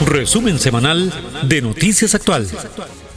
[0.00, 1.12] Resumen semanal
[1.42, 2.46] de Noticias Actual.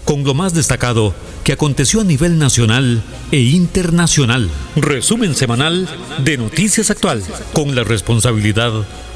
[0.05, 4.49] Con lo más destacado que aconteció a nivel nacional e internacional.
[4.75, 5.87] Resumen semanal
[6.23, 7.23] de Noticias Actual.
[7.53, 8.71] Con la responsabilidad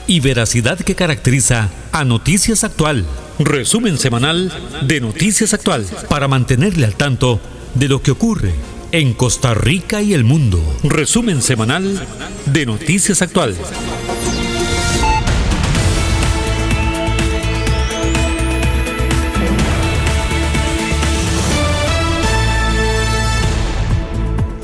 [0.07, 3.05] y veracidad que caracteriza a Noticias Actual.
[3.39, 4.51] Resumen semanal
[4.81, 5.85] de Noticias Actual.
[6.09, 7.39] Para mantenerle al tanto
[7.75, 8.53] de lo que ocurre
[8.91, 10.61] en Costa Rica y el mundo.
[10.83, 12.05] Resumen semanal
[12.45, 13.55] de Noticias Actual.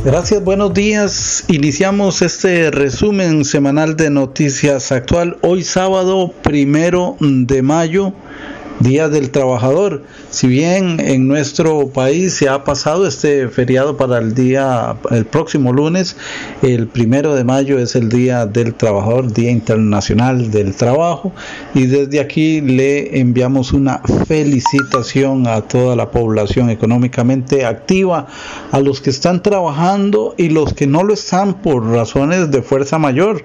[0.07, 1.43] Gracias, buenos días.
[1.49, 8.13] Iniciamos este resumen semanal de Noticias Actual hoy sábado primero de mayo
[8.80, 10.04] Día del Trabajador.
[10.30, 15.73] Si bien en nuestro país se ha pasado este feriado para el día, el próximo
[15.73, 16.16] lunes,
[16.62, 21.34] el primero de mayo es el Día del Trabajador, Día Internacional del Trabajo,
[21.73, 28.28] y desde aquí le enviamos una felicitación a toda la población económicamente activa,
[28.72, 33.00] a los que están trabajando y los que no lo están por razones de fuerza
[33.00, 33.44] mayor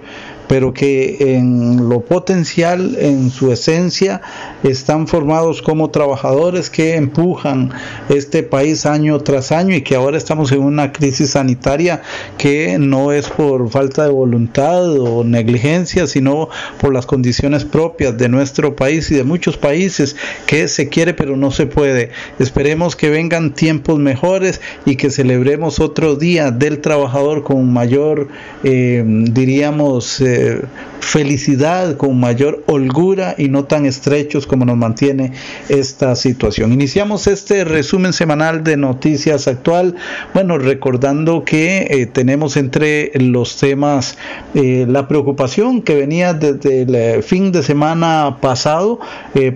[0.52, 4.20] pero que en lo potencial, en su esencia,
[4.62, 7.70] están formados como trabajadores que empujan
[8.10, 12.02] este país año tras año y que ahora estamos en una crisis sanitaria
[12.36, 18.28] que no es por falta de voluntad o negligencia, sino por las condiciones propias de
[18.28, 22.10] nuestro país y de muchos países que se quiere pero no se puede.
[22.38, 28.28] Esperemos que vengan tiempos mejores y que celebremos otro día del trabajador con mayor,
[28.64, 30.60] eh, diríamos, eh, 呃
[31.02, 35.32] felicidad, con mayor holgura y no tan estrechos como nos mantiene
[35.68, 36.72] esta situación.
[36.72, 39.96] Iniciamos este resumen semanal de noticias actual,
[40.32, 44.16] bueno, recordando que eh, tenemos entre los temas
[44.54, 49.00] eh, la preocupación que venía desde el eh, fin de semana pasado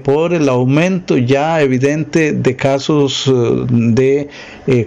[0.02, 3.30] por el aumento ya evidente de casos
[3.68, 4.28] de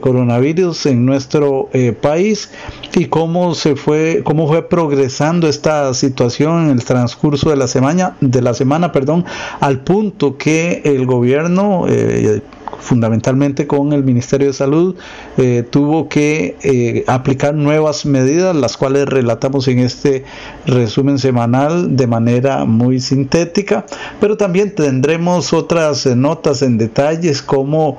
[0.01, 1.69] coronavirus en nuestro
[2.01, 2.49] país
[2.95, 8.15] y cómo se fue, cómo fue progresando esta situación en el transcurso de la semana,
[8.21, 9.25] de la semana, perdón,
[9.59, 12.41] al punto que el gobierno eh,
[12.79, 14.95] fundamentalmente con el Ministerio de Salud,
[15.37, 20.23] eh, tuvo que eh, aplicar nuevas medidas, las cuales relatamos en este
[20.65, 23.85] resumen semanal de manera muy sintética,
[24.19, 27.97] pero también tendremos otras notas en detalles como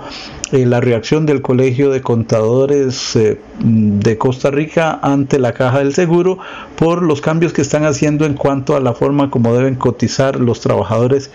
[0.53, 3.19] la reacción del Colegio de Contadores
[3.63, 6.39] de Costa Rica ante la Caja del Seguro
[6.77, 10.61] por los cambios que están haciendo en cuanto a la forma como deben cotizar los
[10.61, 11.31] trabajadores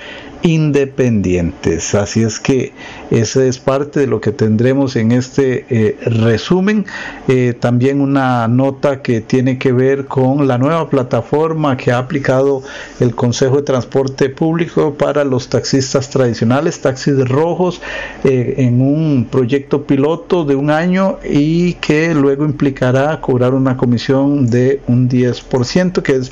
[0.46, 1.96] independientes.
[1.96, 2.72] Así es que
[3.10, 6.86] esa es parte de lo que tendremos en este eh, resumen.
[7.28, 12.62] Eh, también una nota que tiene que ver con la nueva plataforma que ha aplicado
[13.00, 17.82] el Consejo de Transporte Público para los taxistas tradicionales, taxis rojos,
[18.24, 24.50] eh, en un proyecto piloto de un año y que luego implicará cobrar una comisión
[24.50, 26.32] de un 10%, que es,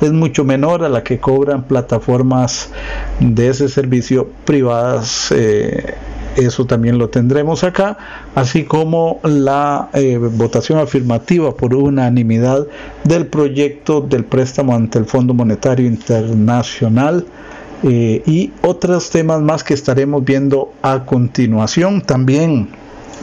[0.00, 2.70] es mucho menor a la que cobran plataformas
[3.20, 5.32] de ese servicio privadas.
[5.32, 5.94] Eh,
[6.36, 7.96] eso también lo tendremos acá,
[8.34, 12.66] así como la eh, votación afirmativa por unanimidad
[13.04, 17.24] del proyecto del préstamo ante el Fondo Monetario Internacional
[17.82, 22.02] eh, y otros temas más que estaremos viendo a continuación.
[22.02, 22.68] También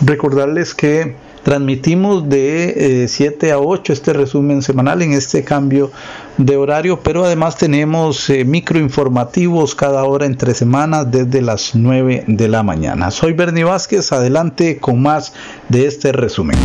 [0.06, 5.92] recordarles que Transmitimos de 7 eh, a 8 este resumen semanal en este cambio
[6.38, 12.48] de horario, pero además tenemos eh, microinformativos cada hora entre semanas desde las 9 de
[12.48, 13.12] la mañana.
[13.12, 15.34] Soy Bernie Vázquez, adelante con más
[15.68, 16.58] de este resumen.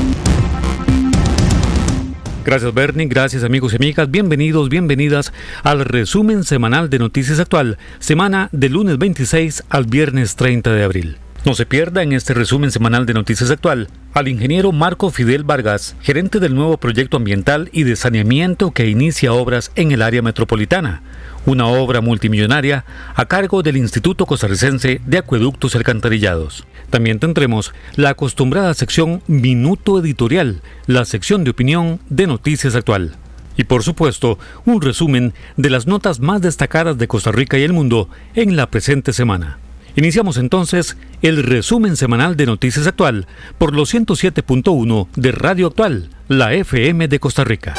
[2.49, 8.49] Gracias Bernie, gracias amigos y amigas, bienvenidos, bienvenidas al resumen semanal de Noticias Actual, semana
[8.53, 11.19] del lunes 26 al viernes 30 de abril.
[11.45, 15.95] No se pierda en este resumen semanal de Noticias Actual al ingeniero Marco Fidel Vargas,
[16.01, 21.03] gerente del nuevo proyecto ambiental y de saneamiento que inicia obras en el área metropolitana,
[21.49, 26.67] una obra multimillonaria a cargo del Instituto Costarricense de Acueductos y Alcantarillados.
[26.91, 33.17] También tendremos la acostumbrada sección Minuto Editorial, la sección de opinión de Noticias Actual.
[33.57, 37.73] Y por supuesto, un resumen de las notas más destacadas de Costa Rica y el
[37.73, 39.59] mundo en la presente semana.
[39.97, 46.55] Iniciamos entonces el resumen semanal de Noticias Actual por los 107.1 de Radio Actual, la
[46.55, 47.75] FM de Costa Rica.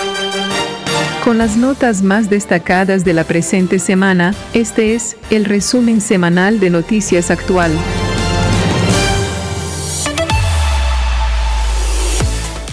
[1.23, 6.69] Con las notas más destacadas de la presente semana, este es el resumen semanal de
[6.69, 7.71] Noticias Actual.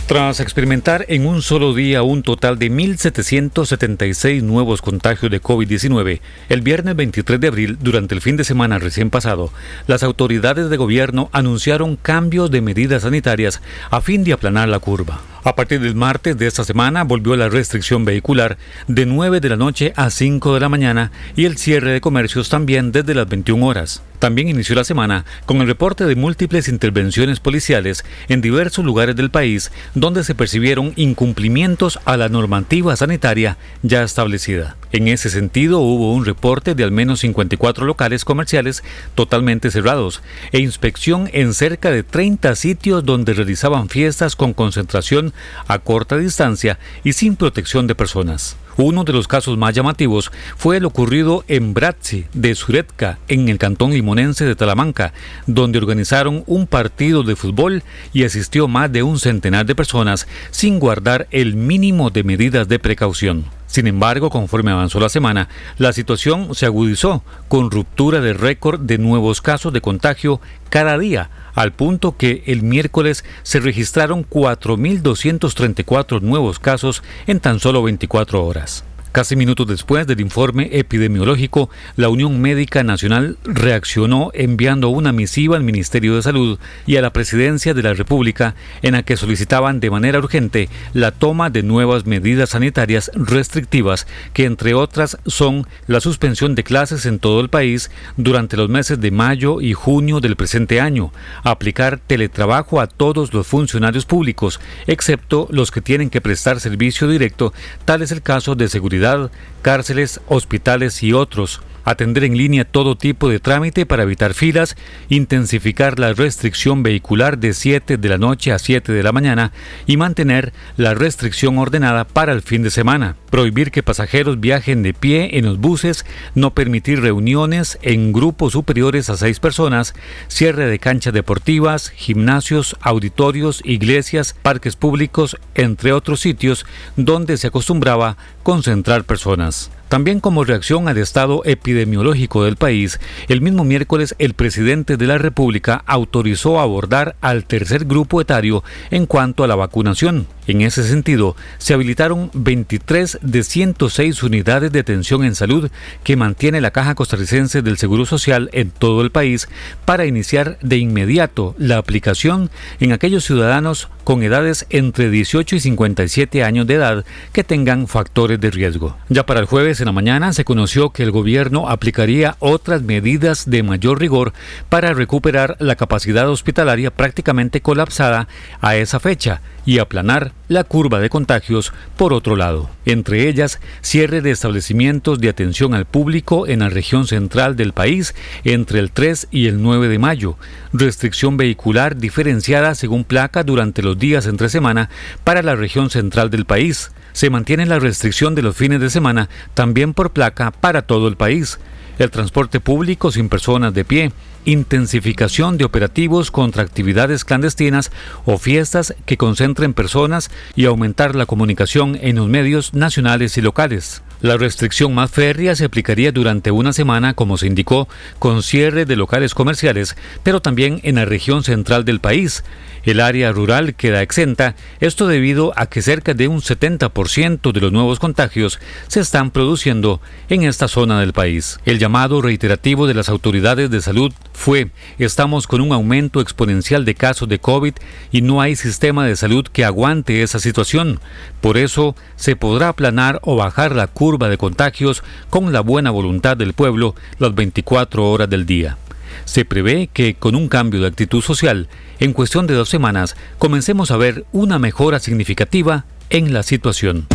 [0.06, 6.60] Tras experimentar en un solo día un total de 1.776 nuevos contagios de COVID-19, el
[6.60, 9.50] viernes 23 de abril, durante el fin de semana recién pasado,
[9.88, 13.60] las autoridades de gobierno anunciaron cambios de medidas sanitarias
[13.90, 15.20] a fin de aplanar la curva.
[15.46, 18.58] A partir del martes de esta semana volvió la restricción vehicular
[18.88, 22.48] de 9 de la noche a 5 de la mañana y el cierre de comercios
[22.48, 24.02] también desde las 21 horas.
[24.18, 29.30] También inició la semana con el reporte de múltiples intervenciones policiales en diversos lugares del
[29.30, 34.74] país donde se percibieron incumplimientos a la normativa sanitaria ya establecida.
[34.92, 38.84] En ese sentido, hubo un reporte de al menos 54 locales comerciales
[39.14, 40.22] totalmente cerrados
[40.52, 45.32] e inspección en cerca de 30 sitios donde realizaban fiestas con concentración
[45.66, 48.56] a corta distancia y sin protección de personas.
[48.78, 53.58] Uno de los casos más llamativos fue el ocurrido en Bratzi de Suretka, en el
[53.58, 55.14] cantón limonense de Talamanca,
[55.46, 57.82] donde organizaron un partido de fútbol
[58.12, 62.78] y asistió más de un centenar de personas sin guardar el mínimo de medidas de
[62.78, 63.55] precaución.
[63.66, 65.48] Sin embargo, conforme avanzó la semana,
[65.78, 71.30] la situación se agudizó con ruptura de récord de nuevos casos de contagio cada día,
[71.54, 78.84] al punto que el miércoles se registraron 4.234 nuevos casos en tan solo 24 horas.
[79.16, 85.62] Casi minutos después del informe epidemiológico, la Unión Médica Nacional reaccionó enviando una misiva al
[85.62, 89.90] Ministerio de Salud y a la Presidencia de la República en la que solicitaban de
[89.90, 96.54] manera urgente la toma de nuevas medidas sanitarias restrictivas que entre otras son la suspensión
[96.54, 100.78] de clases en todo el país durante los meses de mayo y junio del presente
[100.78, 101.10] año,
[101.42, 107.54] aplicar teletrabajo a todos los funcionarios públicos, excepto los que tienen que prestar servicio directo,
[107.86, 109.30] tal es el caso de seguridad 那是。
[109.66, 114.76] Cárceles, hospitales y otros atender en línea todo tipo de trámite para evitar filas,
[115.08, 119.52] intensificar la restricción vehicular de 7 de la noche a 7 de la mañana
[119.86, 124.94] y mantener la restricción ordenada para el fin de semana, prohibir que pasajeros viajen de
[124.94, 126.04] pie en los buses,
[126.34, 129.94] no permitir reuniones en grupos superiores a seis personas,
[130.26, 136.66] cierre de canchas deportivas, gimnasios, auditorios, iglesias, parques públicos, entre otros sitios
[136.96, 139.55] donde se acostumbraba concentrar personas.
[139.56, 142.98] us También como reacción al estado epidemiológico del país,
[143.28, 149.06] el mismo miércoles el presidente de la República autorizó abordar al tercer grupo etario en
[149.06, 150.26] cuanto a la vacunación.
[150.48, 155.70] En ese sentido, se habilitaron 23 de 106 unidades de atención en salud
[156.04, 159.48] que mantiene la Caja Costarricense del Seguro Social en todo el país
[159.84, 166.44] para iniciar de inmediato la aplicación en aquellos ciudadanos con edades entre 18 y 57
[166.44, 168.96] años de edad que tengan factores de riesgo.
[169.08, 173.48] Ya para el jueves en la mañana se conoció que el gobierno aplicaría otras medidas
[173.48, 174.32] de mayor rigor
[174.68, 178.28] para recuperar la capacidad hospitalaria prácticamente colapsada
[178.60, 182.70] a esa fecha y aplanar la curva de contagios por otro lado.
[182.86, 188.14] Entre ellas, cierre de establecimientos de atención al público en la región central del país
[188.44, 190.38] entre el 3 y el 9 de mayo,
[190.72, 194.88] restricción vehicular diferenciada según placa durante los días entre semana
[195.24, 196.92] para la región central del país.
[197.12, 201.16] Se mantiene la restricción de los fines de semana también por placa para todo el
[201.16, 201.58] país.
[201.98, 204.12] El transporte público sin personas de pie,
[204.44, 207.90] intensificación de operativos contra actividades clandestinas
[208.24, 214.02] o fiestas que concentren personas y aumentar la comunicación en los medios nacionales y locales.
[214.22, 217.86] La restricción más férrea se aplicaría durante una semana, como se indicó,
[218.18, 222.42] con cierre de locales comerciales, pero también en la región central del país.
[222.84, 227.72] El área rural queda exenta, esto debido a que cerca de un 70% de los
[227.72, 231.58] nuevos contagios se están produciendo en esta zona del país.
[231.64, 236.94] El llamado reiterativo de las autoridades de salud fue, estamos con un aumento exponencial de
[236.94, 237.74] casos de COVID
[238.12, 241.00] y no hay sistema de salud que aguante esa situación.
[241.40, 246.36] Por eso, se podrá aplanar o bajar la curva de contagios con la buena voluntad
[246.36, 248.78] del pueblo las 24 horas del día.
[249.24, 253.90] Se prevé que con un cambio de actitud social, en cuestión de dos semanas, comencemos
[253.90, 257.06] a ver una mejora significativa en la situación.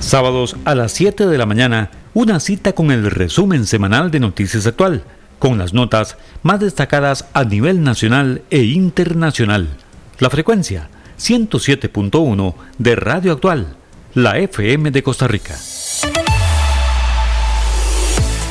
[0.00, 4.66] Sábados a las 7 de la mañana, una cita con el resumen semanal de Noticias
[4.66, 5.04] Actual,
[5.38, 9.68] con las notas más destacadas a nivel nacional e internacional.
[10.18, 10.88] La frecuencia
[11.20, 13.76] 107.1 de Radio Actual,
[14.14, 15.56] la FM de Costa Rica.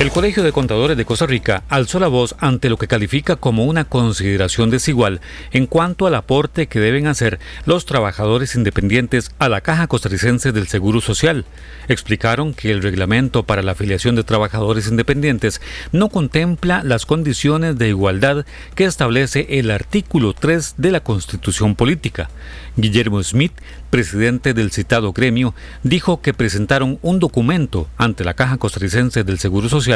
[0.00, 3.66] El Colegio de Contadores de Costa Rica alzó la voz ante lo que califica como
[3.66, 5.20] una consideración desigual
[5.52, 10.68] en cuanto al aporte que deben hacer los trabajadores independientes a la Caja Costarricense del
[10.68, 11.44] Seguro Social.
[11.86, 15.60] Explicaron que el reglamento para la afiliación de trabajadores independientes
[15.92, 22.30] no contempla las condiciones de igualdad que establece el artículo 3 de la Constitución Política.
[22.78, 23.52] Guillermo Smith,
[23.90, 29.68] presidente del citado gremio, dijo que presentaron un documento ante la Caja Costarricense del Seguro
[29.68, 29.89] Social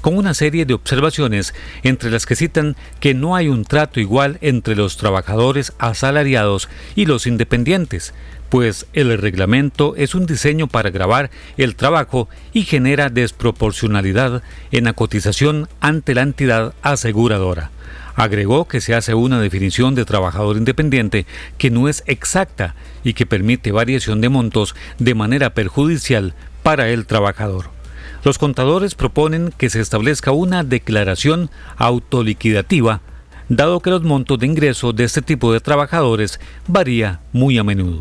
[0.00, 4.38] con una serie de observaciones, entre las que citan que no hay un trato igual
[4.40, 8.14] entre los trabajadores asalariados y los independientes,
[8.50, 14.42] pues el reglamento es un diseño para grabar el trabajo y genera desproporcionalidad
[14.72, 17.70] en la cotización ante la entidad aseguradora.
[18.16, 21.26] Agregó que se hace una definición de trabajador independiente
[21.58, 27.06] que no es exacta y que permite variación de montos de manera perjudicial para el
[27.06, 27.79] trabajador.
[28.22, 33.00] Los contadores proponen que se establezca una declaración autoliquidativa,
[33.48, 37.98] dado que los montos de ingreso de este tipo de trabajadores varía muy a menudo.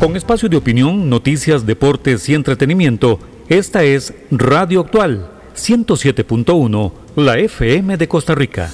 [0.00, 3.18] Con espacio de opinión, noticias, deportes y entretenimiento,
[3.48, 8.70] esta es Radio Actual 107.1 la FM de Costa Rica.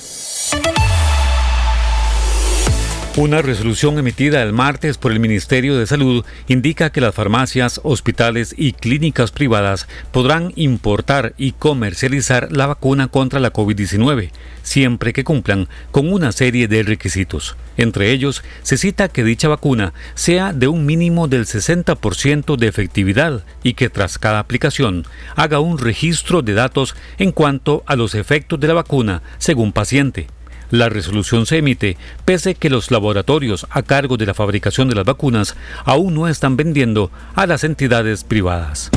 [3.15, 8.55] Una resolución emitida el martes por el Ministerio de Salud indica que las farmacias, hospitales
[8.57, 14.31] y clínicas privadas podrán importar y comercializar la vacuna contra la COVID-19,
[14.63, 17.55] siempre que cumplan con una serie de requisitos.
[17.77, 23.45] Entre ellos, se cita que dicha vacuna sea de un mínimo del 60% de efectividad
[23.63, 25.05] y que tras cada aplicación
[25.37, 30.29] haga un registro de datos en cuanto a los efectos de la vacuna según paciente.
[30.73, 35.05] La resolución se emite pese que los laboratorios a cargo de la fabricación de las
[35.05, 38.91] vacunas aún no están vendiendo a las entidades privadas.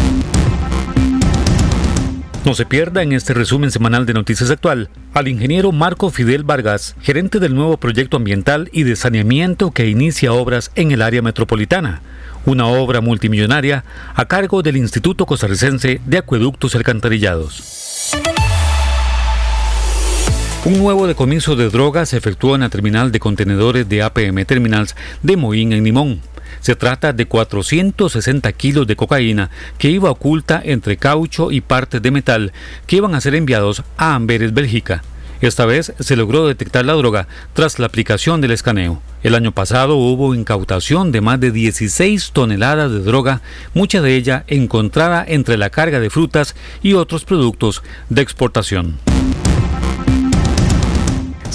[2.46, 6.96] No se pierda en este resumen semanal de Noticias Actual al ingeniero Marco Fidel Vargas,
[7.02, 12.02] gerente del nuevo proyecto ambiental y de saneamiento que inicia obras en el área metropolitana,
[12.46, 18.14] una obra multimillonaria a cargo del Instituto Costarricense de Acueductos Alcantarillados.
[20.66, 24.96] Un nuevo decomiso de drogas se efectuó en la terminal de contenedores de APM Terminals
[25.22, 26.22] de Moín en Limón.
[26.60, 32.10] Se trata de 460 kilos de cocaína que iba oculta entre caucho y partes de
[32.10, 32.52] metal
[32.88, 35.04] que iban a ser enviados a Amberes, Bélgica.
[35.40, 39.04] Esta vez se logró detectar la droga tras la aplicación del escaneo.
[39.22, 43.42] El año pasado hubo incautación de más de 16 toneladas de droga,
[43.76, 48.98] mucha de ella encontrada entre la carga de frutas y otros productos de exportación.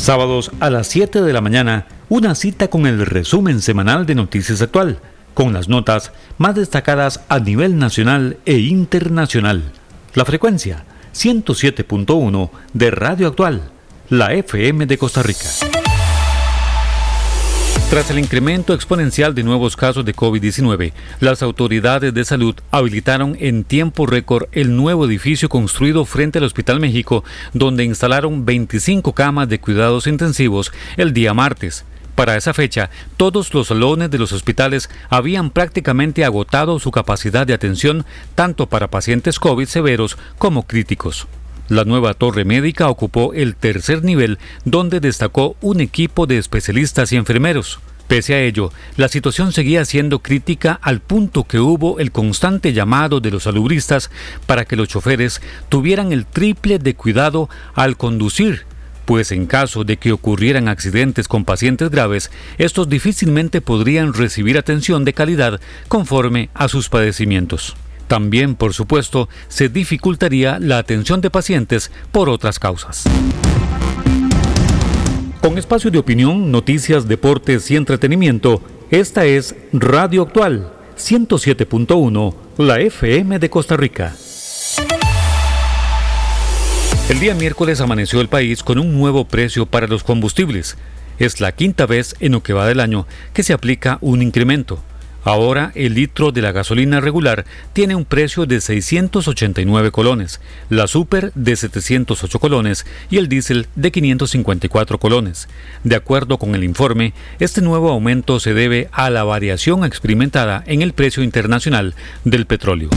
[0.00, 4.62] Sábados a las 7 de la mañana, una cita con el resumen semanal de Noticias
[4.62, 4.98] Actual,
[5.34, 9.62] con las notas más destacadas a nivel nacional e internacional.
[10.14, 13.60] La frecuencia 107.1 de Radio Actual,
[14.08, 15.89] la FM de Costa Rica.
[17.90, 23.64] Tras el incremento exponencial de nuevos casos de COVID-19, las autoridades de salud habilitaron en
[23.64, 29.58] tiempo récord el nuevo edificio construido frente al Hospital México, donde instalaron 25 camas de
[29.58, 31.84] cuidados intensivos el día martes.
[32.14, 37.54] Para esa fecha, todos los salones de los hospitales habían prácticamente agotado su capacidad de
[37.54, 38.06] atención
[38.36, 41.26] tanto para pacientes COVID severos como críticos.
[41.70, 47.16] La nueva torre médica ocupó el tercer nivel donde destacó un equipo de especialistas y
[47.16, 47.78] enfermeros.
[48.08, 53.20] Pese a ello, la situación seguía siendo crítica al punto que hubo el constante llamado
[53.20, 54.10] de los salubristas
[54.46, 58.64] para que los choferes tuvieran el triple de cuidado al conducir,
[59.04, 65.04] pues en caso de que ocurrieran accidentes con pacientes graves, estos difícilmente podrían recibir atención
[65.04, 67.76] de calidad conforme a sus padecimientos.
[68.10, 73.04] También, por supuesto, se dificultaría la atención de pacientes por otras causas.
[75.40, 83.38] Con espacio de opinión, noticias, deportes y entretenimiento, esta es Radio Actual 107.1, la FM
[83.38, 84.16] de Costa Rica.
[87.08, 90.76] El día miércoles amaneció el país con un nuevo precio para los combustibles.
[91.20, 94.82] Es la quinta vez en lo que va del año que se aplica un incremento.
[95.22, 101.32] Ahora el litro de la gasolina regular tiene un precio de 689 colones, la super
[101.34, 105.48] de 708 colones y el diésel de 554 colones.
[105.84, 110.80] De acuerdo con el informe, este nuevo aumento se debe a la variación experimentada en
[110.80, 112.88] el precio internacional del petróleo.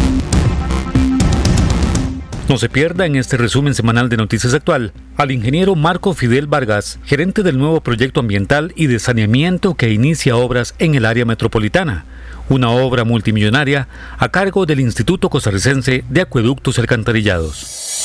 [2.47, 6.99] No se pierda en este resumen semanal de Noticias Actual al ingeniero Marco Fidel Vargas,
[7.05, 12.05] gerente del nuevo proyecto ambiental y de saneamiento que inicia obras en el área metropolitana
[12.49, 18.03] una obra multimillonaria a cargo del Instituto Costarricense de Acueductos Alcantarillados.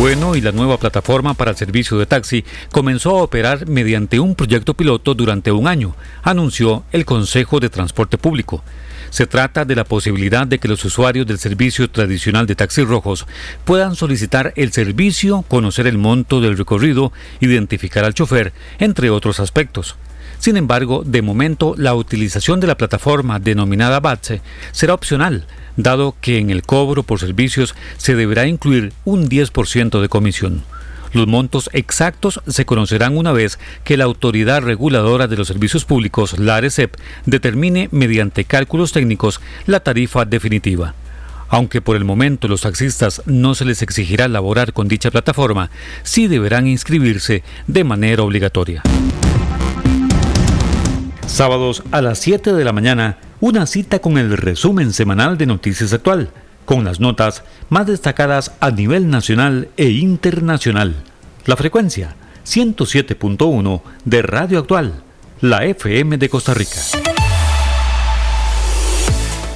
[0.00, 4.34] Bueno, y la nueva plataforma para el servicio de taxi comenzó a operar mediante un
[4.34, 8.64] proyecto piloto durante un año, anunció el Consejo de Transporte Público.
[9.10, 13.26] Se trata de la posibilidad de que los usuarios del servicio tradicional de taxis rojos
[13.66, 19.96] puedan solicitar el servicio, conocer el monto del recorrido, identificar al chofer, entre otros aspectos.
[20.40, 24.40] Sin embargo, de momento la utilización de la plataforma denominada BATSE
[24.72, 25.44] será opcional,
[25.76, 30.62] dado que en el cobro por servicios se deberá incluir un 10% de comisión.
[31.12, 36.38] Los montos exactos se conocerán una vez que la Autoridad Reguladora de los Servicios Públicos,
[36.38, 40.94] la ARECEP, determine mediante cálculos técnicos la tarifa definitiva.
[41.48, 45.68] Aunque por el momento los taxistas no se les exigirá laborar con dicha plataforma,
[46.02, 48.82] sí deberán inscribirse de manera obligatoria.
[51.30, 55.92] Sábados a las 7 de la mañana, una cita con el resumen semanal de Noticias
[55.92, 56.28] Actual,
[56.66, 60.96] con las notas más destacadas a nivel nacional e internacional.
[61.46, 65.02] La frecuencia 107.1 de Radio Actual,
[65.40, 67.19] la FM de Costa Rica.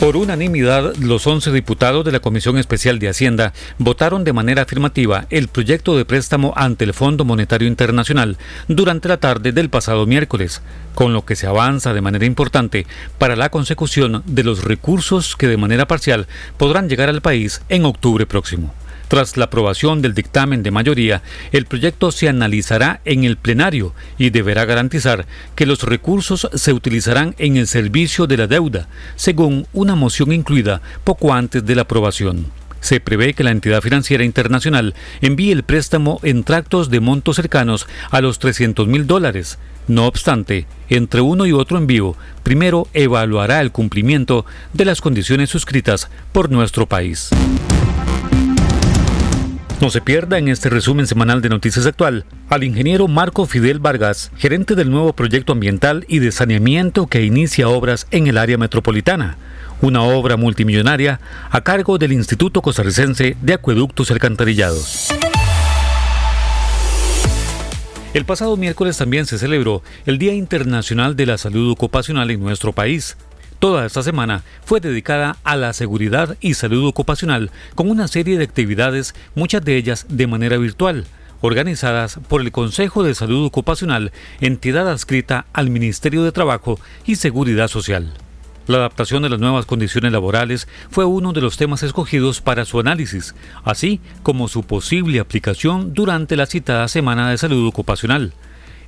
[0.04, 5.24] Por unanimidad, los 11 diputados de la Comisión Especial de Hacienda votaron de manera afirmativa
[5.30, 8.36] el proyecto de préstamo ante el Fondo Monetario Internacional
[8.68, 10.60] durante la tarde del pasado miércoles,
[10.94, 15.48] con lo que se avanza de manera importante para la consecución de los recursos que
[15.48, 16.26] de manera parcial
[16.58, 18.74] podrán llegar al país en octubre próximo.
[19.08, 24.30] Tras la aprobación del dictamen de mayoría, el proyecto se analizará en el plenario y
[24.30, 29.94] deberá garantizar que los recursos se utilizarán en el servicio de la deuda, según una
[29.94, 32.46] moción incluida poco antes de la aprobación.
[32.80, 37.86] Se prevé que la entidad financiera internacional envíe el préstamo en tractos de montos cercanos
[38.10, 39.58] a los 300 mil dólares.
[39.88, 44.44] No obstante, entre uno y otro envío, primero evaluará el cumplimiento
[44.74, 47.30] de las condiciones suscritas por nuestro país.
[49.80, 54.30] No se pierda en este resumen semanal de Noticias Actual al ingeniero Marco Fidel Vargas,
[54.36, 59.36] gerente del nuevo proyecto ambiental y de saneamiento que inicia obras en el área metropolitana,
[59.82, 65.12] una obra multimillonaria a cargo del Instituto Costarricense de Acueductos y Alcantarillados.
[68.14, 72.72] El pasado miércoles también se celebró el Día Internacional de la Salud Ocupacional en nuestro
[72.72, 73.16] país.
[73.58, 78.44] Toda esta semana fue dedicada a la seguridad y salud ocupacional con una serie de
[78.44, 81.06] actividades, muchas de ellas de manera virtual,
[81.40, 87.68] organizadas por el Consejo de Salud Ocupacional, entidad adscrita al Ministerio de Trabajo y Seguridad
[87.68, 88.12] Social.
[88.66, 92.80] La adaptación de las nuevas condiciones laborales fue uno de los temas escogidos para su
[92.80, 98.32] análisis, así como su posible aplicación durante la citada Semana de Salud Ocupacional.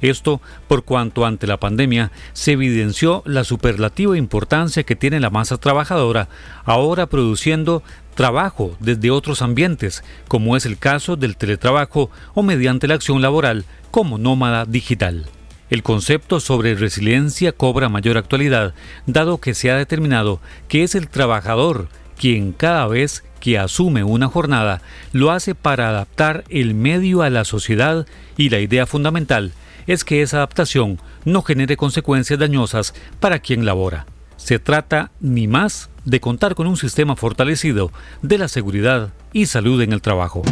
[0.00, 5.56] Esto por cuanto ante la pandemia se evidenció la superlativa importancia que tiene la masa
[5.56, 6.28] trabajadora
[6.64, 7.82] ahora produciendo
[8.14, 13.64] trabajo desde otros ambientes, como es el caso del teletrabajo o mediante la acción laboral
[13.90, 15.26] como nómada digital.
[15.68, 18.74] El concepto sobre resiliencia cobra mayor actualidad,
[19.06, 24.28] dado que se ha determinado que es el trabajador quien cada vez que asume una
[24.28, 24.80] jornada
[25.12, 28.06] lo hace para adaptar el medio a la sociedad
[28.36, 29.52] y la idea fundamental
[29.86, 34.06] es que esa adaptación no genere consecuencias dañosas para quien labora.
[34.36, 37.90] Se trata ni más de contar con un sistema fortalecido
[38.22, 40.42] de la seguridad y salud en el trabajo.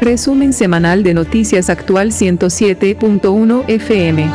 [0.00, 4.30] Resumen semanal de Noticias Actual 107.1 FM.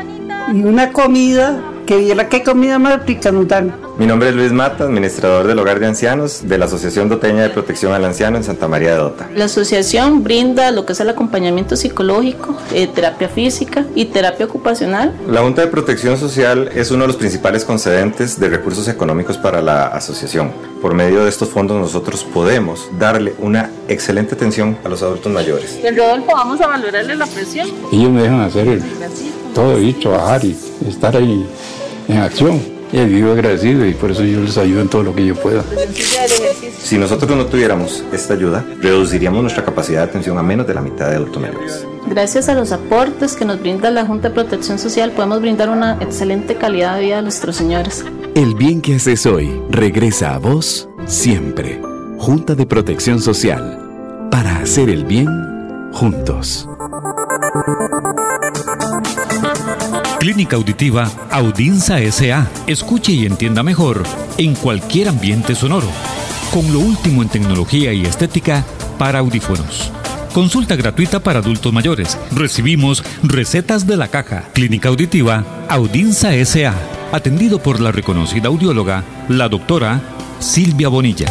[0.55, 3.88] y una comida que viera qué comida más rica nos dan.
[3.99, 7.51] Mi nombre es Luis Mata, administrador del Hogar de Ancianos de la Asociación Doteña de
[7.51, 9.29] Protección al Anciano en Santa María de Dota.
[9.35, 15.17] La asociación brinda lo que es el acompañamiento psicológico, eh, terapia física y terapia ocupacional.
[15.29, 19.61] La Junta de Protección Social es uno de los principales concedentes de recursos económicos para
[19.61, 20.53] la asociación.
[20.81, 25.77] Por medio de estos fondos nosotros podemos darle una excelente atención a los adultos mayores.
[25.83, 27.67] El Rodolfo, vamos a valorarle la presión.
[27.91, 28.81] Ellos me dejan hacer
[29.53, 30.57] todo y trabajar y
[30.87, 31.45] estar ahí
[32.07, 32.78] en acción.
[32.93, 35.63] Y vivo agradecido y por eso yo les ayudo en todo lo que yo pueda.
[36.79, 40.81] Si nosotros no tuviéramos esta ayuda, reduciríamos nuestra capacidad de atención a menos de la
[40.81, 41.87] mitad de adultos mayores.
[42.07, 45.99] Gracias a los aportes que nos brinda la Junta de Protección Social podemos brindar una
[46.01, 48.05] excelente calidad de vida a nuestros señores.
[48.35, 51.81] El bien que haces hoy regresa a vos siempre.
[52.19, 54.29] Junta de Protección Social.
[54.31, 55.29] Para hacer el bien
[55.93, 56.69] juntos.
[60.19, 62.51] Clínica Auditiva Audinza SA.
[62.67, 64.03] Escuche y entienda mejor
[64.37, 65.87] en cualquier ambiente sonoro.
[66.53, 68.65] Con lo último en tecnología y estética
[68.99, 69.93] para audífonos.
[70.35, 72.19] Consulta gratuita para adultos mayores.
[72.33, 74.49] Recibimos recetas de la caja.
[74.55, 76.75] Clínica Auditiva Audinza SA.
[77.13, 80.01] Atendido por la reconocida audióloga, la doctora
[80.41, 81.27] Silvia Bonilla.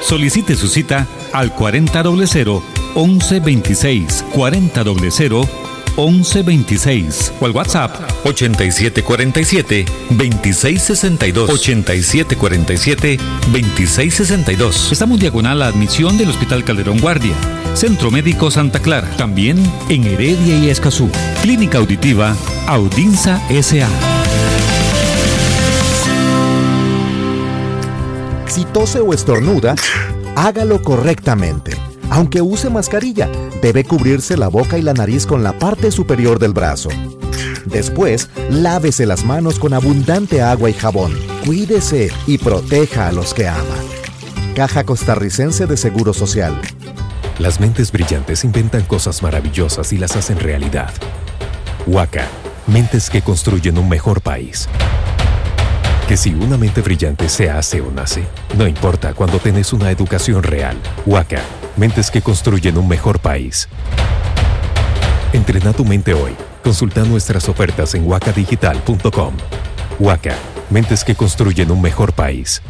[0.00, 2.62] Solicite su cita al 4000
[2.94, 5.67] 1126 4000
[6.06, 13.18] 1126 o al WhatsApp 8747 2662 8747
[13.52, 14.92] 2662.
[14.92, 17.34] Estamos diagonal a admisión del Hospital Calderón Guardia,
[17.74, 19.58] Centro Médico Santa Clara, también
[19.88, 21.10] en Heredia y Escazú.
[21.42, 23.88] Clínica Auditiva Audinza SA.
[28.46, 29.74] Si tose o estornuda,
[30.36, 31.72] hágalo correctamente.
[32.10, 33.28] Aunque use mascarilla,
[33.62, 36.90] debe cubrirse la boca y la nariz con la parte superior del brazo.
[37.66, 41.12] Después, lávese las manos con abundante agua y jabón.
[41.44, 43.76] Cuídese y proteja a los que ama.
[44.54, 46.60] Caja Costarricense de Seguro Social.
[47.38, 50.92] Las mentes brillantes inventan cosas maravillosas y las hacen realidad.
[51.86, 52.26] Huaca,
[52.66, 54.68] mentes que construyen un mejor país.
[56.08, 58.24] Que si una mente brillante se hace o nace,
[58.56, 60.76] no importa cuando tenés una educación real.
[61.06, 61.42] Huaca,
[61.78, 63.68] mentes que construyen un mejor país.
[65.32, 66.32] Entrena tu mente hoy.
[66.64, 69.34] Consulta nuestras ofertas en huacadigital.com.
[69.98, 70.34] Huaca,
[70.70, 72.62] mentes que construyen un mejor país.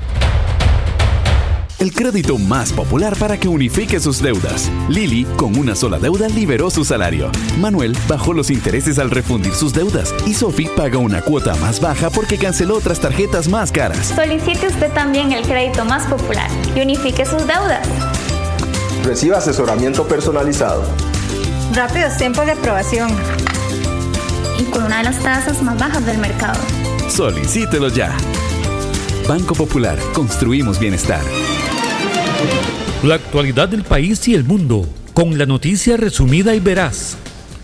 [1.78, 4.68] El crédito más popular para que unifique sus deudas.
[4.88, 7.30] Lili, con una sola deuda, liberó su salario.
[7.60, 10.12] Manuel bajó los intereses al refundir sus deudas.
[10.26, 14.08] Y Sophie paga una cuota más baja porque canceló otras tarjetas más caras.
[14.08, 17.86] Solicite usted también el crédito más popular y unifique sus deudas.
[19.08, 20.84] Reciba asesoramiento personalizado.
[21.72, 23.08] Rápidos tiempos de aprobación.
[24.60, 26.60] Y con una de las tasas más bajas del mercado.
[27.08, 28.14] Solicítelo ya.
[29.26, 31.22] Banco Popular, construimos bienestar.
[33.02, 37.16] La actualidad del país y el mundo, con la noticia resumida y veraz.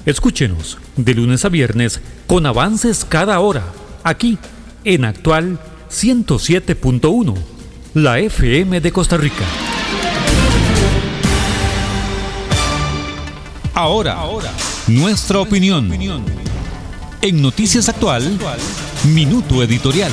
[0.07, 3.65] Escúchenos de lunes a viernes con avances cada hora,
[4.03, 4.39] aquí
[4.83, 5.59] en Actual
[5.91, 7.35] 107.1,
[7.93, 9.45] la FM de Costa Rica.
[13.77, 14.17] Ahora,
[14.87, 15.91] nuestra opinión.
[17.23, 18.39] En Noticias Actual,
[19.13, 20.13] Minuto Editorial.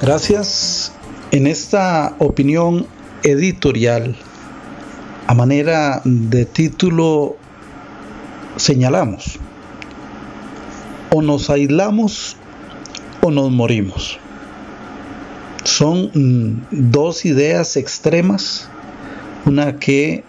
[0.00, 0.92] Gracias.
[1.32, 2.86] En esta opinión
[3.24, 4.14] editorial,
[5.26, 7.36] a manera de título,
[8.54, 9.40] señalamos,
[11.12, 12.36] o nos aislamos
[13.20, 14.20] o nos morimos.
[15.76, 18.66] Son mm, dos ideas extremas,
[19.44, 20.24] una que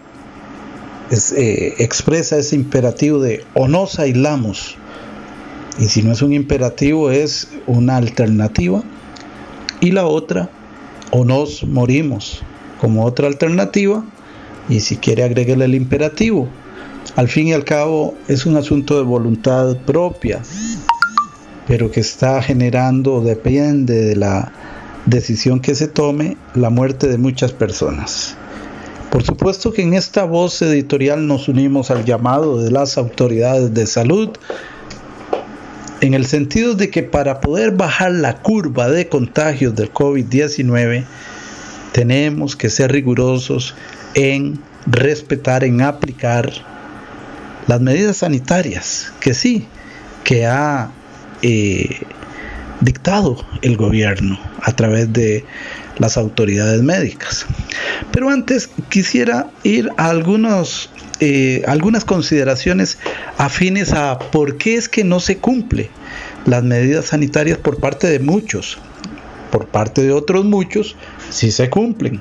[1.10, 4.76] eh, expresa ese imperativo de o nos aislamos,
[5.78, 8.82] y si no es un imperativo es una alternativa,
[9.80, 10.50] y la otra,
[11.12, 12.42] o nos morimos
[12.78, 14.04] como otra alternativa,
[14.68, 16.46] y si quiere agregarle el imperativo.
[17.16, 20.42] Al fin y al cabo es un asunto de voluntad propia,
[21.66, 24.52] pero que está generando, depende de la
[25.08, 28.36] decisión que se tome, la muerte de muchas personas.
[29.10, 33.86] Por supuesto que en esta voz editorial nos unimos al llamado de las autoridades de
[33.86, 34.30] salud
[36.00, 41.04] en el sentido de que para poder bajar la curva de contagios del COVID-19
[41.92, 43.74] tenemos que ser rigurosos
[44.14, 46.52] en respetar, en aplicar
[47.66, 49.66] las medidas sanitarias que sí,
[50.22, 50.90] que ha
[51.42, 52.02] eh,
[52.80, 55.44] dictado el gobierno a través de
[55.98, 57.46] las autoridades médicas.
[58.12, 62.98] Pero antes quisiera ir a algunos eh, algunas consideraciones
[63.38, 65.90] afines a por qué es que no se cumple
[66.46, 68.78] las medidas sanitarias por parte de muchos.
[69.50, 70.94] Por parte de otros muchos,
[71.30, 72.20] sí se cumplen.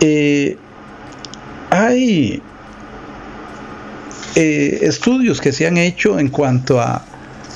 [0.00, 0.56] Eh,
[1.70, 2.42] hay
[4.34, 7.04] eh, estudios que se han hecho en cuanto a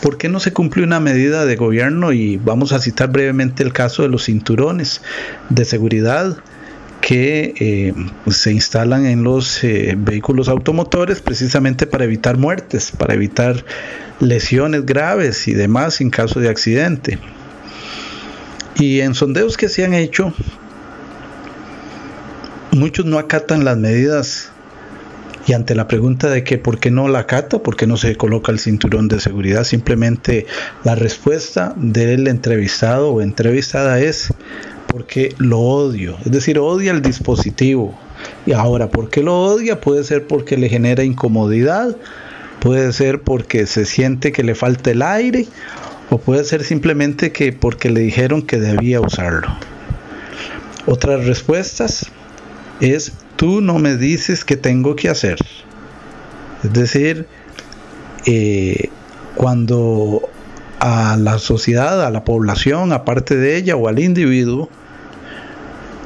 [0.05, 3.73] por qué no se cumple una medida de gobierno y vamos a citar brevemente el
[3.73, 5.01] caso de los cinturones
[5.49, 6.37] de seguridad
[7.01, 7.95] que eh,
[8.31, 13.65] se instalan en los eh, vehículos automotores precisamente para evitar muertes, para evitar
[14.21, 17.19] lesiones graves y demás en caso de accidente.
[18.77, 20.35] Y en sondeos que se han hecho,
[22.73, 24.53] muchos no acatan las medidas
[25.47, 28.17] y ante la pregunta de que por qué no la acata, por qué no se
[28.17, 30.47] coloca el cinturón de seguridad, simplemente
[30.85, 34.33] la respuesta del entrevistado o entrevistada es
[34.87, 37.99] porque lo odio, es decir, odia el dispositivo.
[38.47, 39.81] Y ahora, ¿por qué lo odia?
[39.81, 41.97] Puede ser porque le genera incomodidad,
[42.61, 45.47] puede ser porque se siente que le falta el aire,
[46.11, 49.49] o puede ser simplemente que porque le dijeron que debía usarlo.
[50.87, 52.07] Otras respuestas
[52.81, 55.39] es tú no me dices qué tengo que hacer.
[56.63, 57.27] Es decir,
[58.27, 58.89] eh,
[59.35, 60.23] cuando
[60.81, 64.69] a la sociedad, a la población, aparte de ella o al individuo,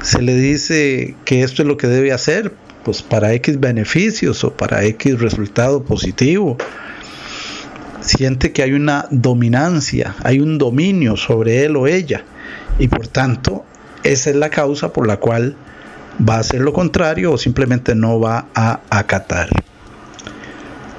[0.03, 2.53] se le dice que esto es lo que debe hacer,
[2.85, 6.57] pues para X beneficios o para X resultado positivo.
[8.01, 12.25] Siente que hay una dominancia, hay un dominio sobre él o ella
[12.79, 13.65] y por tanto
[14.05, 15.57] esa es la causa por la cual
[16.27, 19.49] va a hacer lo contrario o simplemente no va a acatar.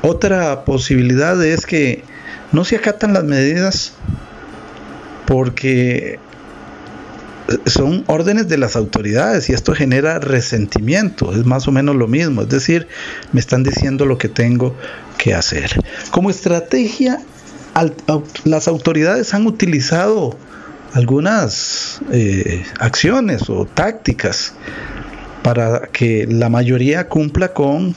[0.01, 2.03] Otra posibilidad es que
[2.51, 3.93] no se acatan las medidas
[5.25, 6.19] porque
[7.65, 12.43] son órdenes de las autoridades y esto genera resentimiento, es más o menos lo mismo,
[12.43, 12.87] es decir,
[13.31, 14.75] me están diciendo lo que tengo
[15.17, 15.83] que hacer.
[16.11, 17.19] Como estrategia,
[18.45, 20.37] las autoridades han utilizado
[20.93, 24.53] algunas eh, acciones o tácticas
[25.43, 27.95] para que la mayoría cumpla con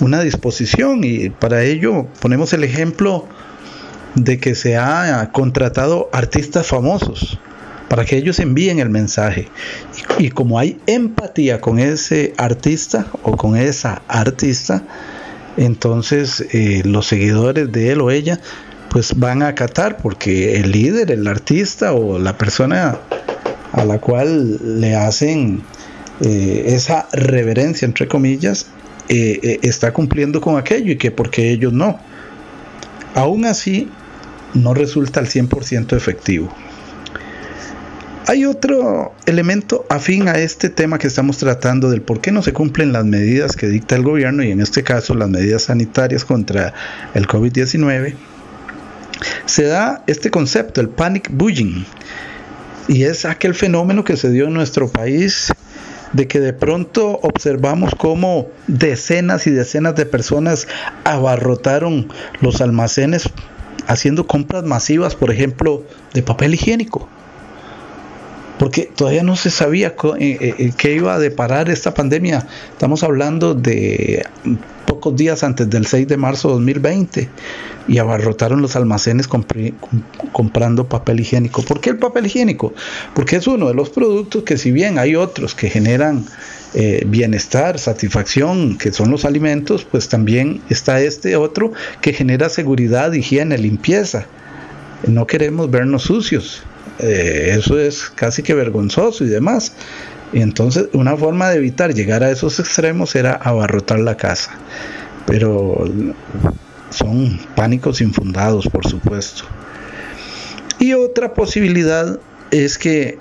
[0.00, 3.26] una disposición y para ello ponemos el ejemplo
[4.14, 7.38] de que se ha contratado artistas famosos
[7.88, 9.48] para que ellos envíen el mensaje.
[10.18, 14.84] Y, como hay empatía con ese artista o con esa artista,
[15.56, 18.40] entonces eh, los seguidores de él o ella
[18.90, 22.98] pues van a acatar porque el líder, el artista o la persona
[23.72, 25.62] a la cual le hacen
[26.20, 28.66] eh, esa reverencia, entre comillas,
[29.08, 31.98] eh, está cumpliendo con aquello y que porque ellos no.
[33.14, 33.88] Aún así,
[34.54, 36.54] no resulta al 100% efectivo.
[38.26, 42.52] Hay otro elemento afín a este tema que estamos tratando del por qué no se
[42.52, 46.74] cumplen las medidas que dicta el gobierno y en este caso las medidas sanitarias contra
[47.14, 48.14] el COVID-19.
[49.46, 51.84] Se da este concepto, el panic buying,
[52.88, 55.52] y es aquel fenómeno que se dio en nuestro país
[56.12, 60.66] de que de pronto observamos cómo decenas y decenas de personas
[61.04, 62.08] abarrotaron
[62.40, 63.30] los almacenes
[63.86, 67.08] haciendo compras masivas, por ejemplo, de papel higiénico
[68.60, 72.46] porque todavía no se sabía eh, eh, eh, qué iba a deparar esta pandemia.
[72.70, 74.26] Estamos hablando de
[74.86, 77.28] pocos días antes del 6 de marzo de 2020
[77.88, 79.28] y abarrotaron los almacenes
[80.32, 81.62] comprando papel higiénico.
[81.62, 82.74] ¿Por qué el papel higiénico?
[83.14, 86.26] Porque es uno de los productos que si bien hay otros que generan
[87.06, 93.56] bienestar, satisfacción, que son los alimentos, pues también está este otro que genera seguridad, higiene,
[93.56, 94.26] limpieza.
[95.08, 96.62] No queremos vernos sucios.
[97.02, 99.72] Eh, eso es casi que vergonzoso y demás.
[100.32, 104.52] Y entonces una forma de evitar llegar a esos extremos era abarrotar la casa.
[105.26, 105.84] Pero
[106.90, 109.44] son pánicos infundados, por supuesto.
[110.78, 112.18] Y otra posibilidad
[112.50, 113.18] es que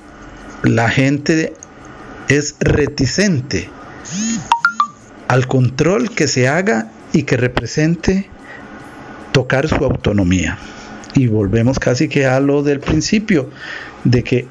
[0.63, 1.53] la gente
[2.27, 3.69] es reticente
[5.27, 8.29] al control que se haga y que represente
[9.31, 10.57] tocar su autonomía
[11.15, 13.49] y volvemos casi que a lo del principio,
[14.03, 14.47] de que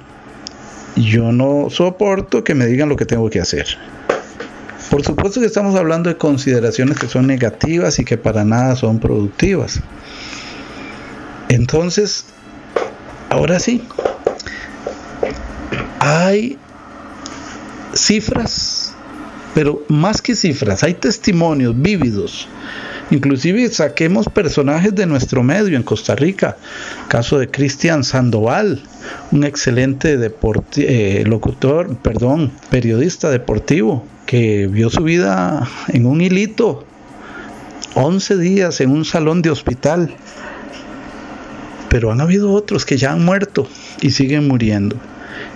[0.97, 3.66] yo no soporto que me digan lo que tengo que hacer.
[4.90, 8.99] Por supuesto que estamos hablando de consideraciones que son negativas y que para nada son
[8.99, 9.81] productivas.
[11.51, 12.25] Entonces,
[13.29, 13.83] ahora sí,
[16.01, 16.59] hay
[17.92, 18.94] cifras,
[19.55, 22.49] pero más que cifras, hay testimonios vívidos
[23.11, 26.57] Inclusive saquemos personajes de nuestro medio en Costa Rica.
[27.09, 28.83] Caso de Cristian Sandoval,
[29.33, 30.18] un excelente
[30.77, 36.85] eh, locutor, perdón, periodista deportivo que vio su vida en un hilito,
[37.94, 40.14] 11 días en un salón de hospital.
[41.88, 43.66] Pero han habido otros que ya han muerto
[44.03, 44.97] y siguen muriendo.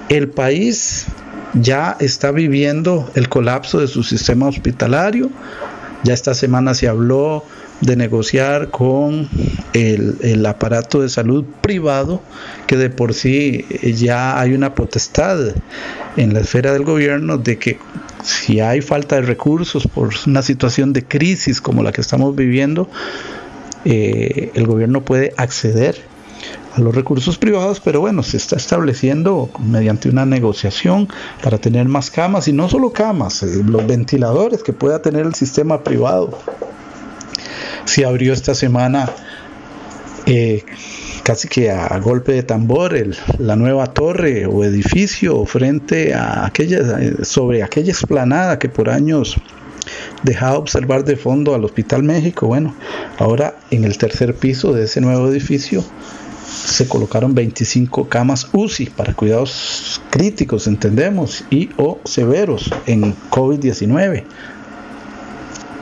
[0.08, 1.06] El país
[1.52, 5.30] ya está viviendo el colapso de su sistema hospitalario,
[6.04, 7.44] ya esta semana se habló
[7.80, 9.28] de negociar con
[9.72, 12.22] el, aparato de salud privado,
[12.66, 15.38] que de por sí ya hay una potestad
[16.16, 17.78] en la esfera del gobierno de que
[18.22, 22.88] Si hay falta de recursos por una situación de crisis como la que estamos viviendo,
[23.84, 26.11] eh, el gobierno puede acceder
[26.74, 31.08] a los recursos privados, pero bueno, se está estableciendo mediante una negociación
[31.42, 35.34] para tener más camas y no solo camas, eh, los ventiladores que pueda tener el
[35.34, 36.38] sistema privado.
[37.84, 39.10] Se abrió esta semana
[40.26, 40.64] eh,
[41.22, 42.94] casi que a golpe de tambor
[43.38, 49.36] la nueva torre o edificio frente a aquella, eh, sobre aquella explanada que por años
[50.22, 52.46] dejaba observar de fondo al Hospital México.
[52.46, 52.74] Bueno,
[53.18, 55.84] ahora en el tercer piso de ese nuevo edificio
[56.64, 64.24] se colocaron 25 camas UCI para cuidados críticos, entendemos, y o severos en COVID-19.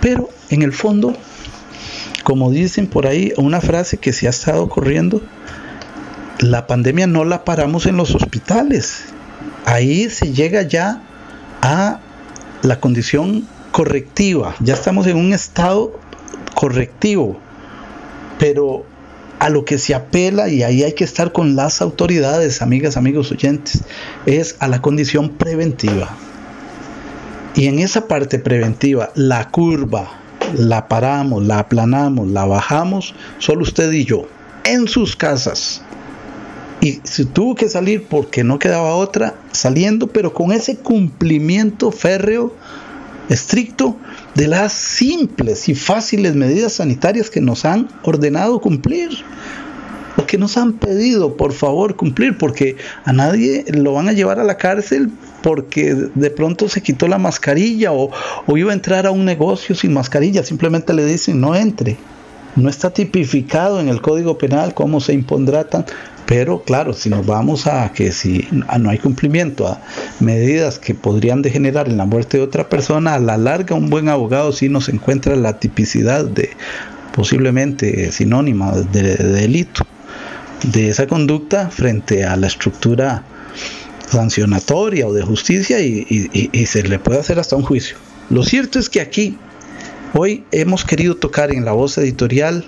[0.00, 1.14] Pero en el fondo
[2.30, 5.22] como dicen por ahí, una frase que se ha estado corriendo,
[6.38, 9.06] la pandemia no la paramos en los hospitales.
[9.64, 11.02] Ahí se llega ya
[11.62, 12.00] a
[12.62, 15.98] la condición correctiva, ya estamos en un estado
[16.54, 17.38] correctivo,
[18.38, 18.84] pero
[19.40, 23.32] a lo que se apela, y ahí hay que estar con las autoridades, amigas, amigos
[23.32, 23.82] oyentes,
[24.26, 26.16] es a la condición preventiva.
[27.56, 30.20] Y en esa parte preventiva, la curva
[30.56, 34.26] la paramos, la aplanamos, la bajamos, solo usted y yo,
[34.64, 35.82] en sus casas.
[36.80, 42.54] Y si tuvo que salir porque no quedaba otra, saliendo, pero con ese cumplimiento férreo,
[43.28, 43.96] estricto,
[44.34, 49.10] de las simples y fáciles medidas sanitarias que nos han ordenado cumplir.
[50.16, 54.40] O que nos han pedido, por favor, cumplir, porque a nadie lo van a llevar
[54.40, 55.10] a la cárcel
[55.42, 58.10] porque de pronto se quitó la mascarilla o,
[58.48, 61.96] iba a entrar a un negocio sin mascarilla, simplemente le dicen no entre.
[62.56, 65.86] No está tipificado en el Código Penal cómo se impondrá tan,
[66.30, 69.82] pero claro, si nos vamos a que si no hay cumplimiento a
[70.20, 74.08] medidas que podrían degenerar en la muerte de otra persona, a la larga un buen
[74.08, 76.50] abogado sí nos encuentra la tipicidad de
[77.12, 79.84] posiblemente sinónima de delito
[80.62, 83.24] de esa conducta frente a la estructura
[84.06, 87.96] sancionatoria o de justicia y, se le puede hacer hasta un juicio.
[88.28, 89.36] Lo cierto es que aquí
[90.14, 92.66] hoy hemos querido tocar en la voz editorial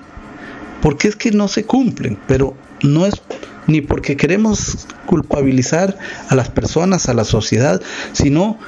[0.80, 3.22] porque es que no se cumplen, pero no es
[3.66, 5.96] ni porque queremos culpabilizar
[6.28, 7.80] a las personas, a la sociedad,
[8.12, 8.58] sino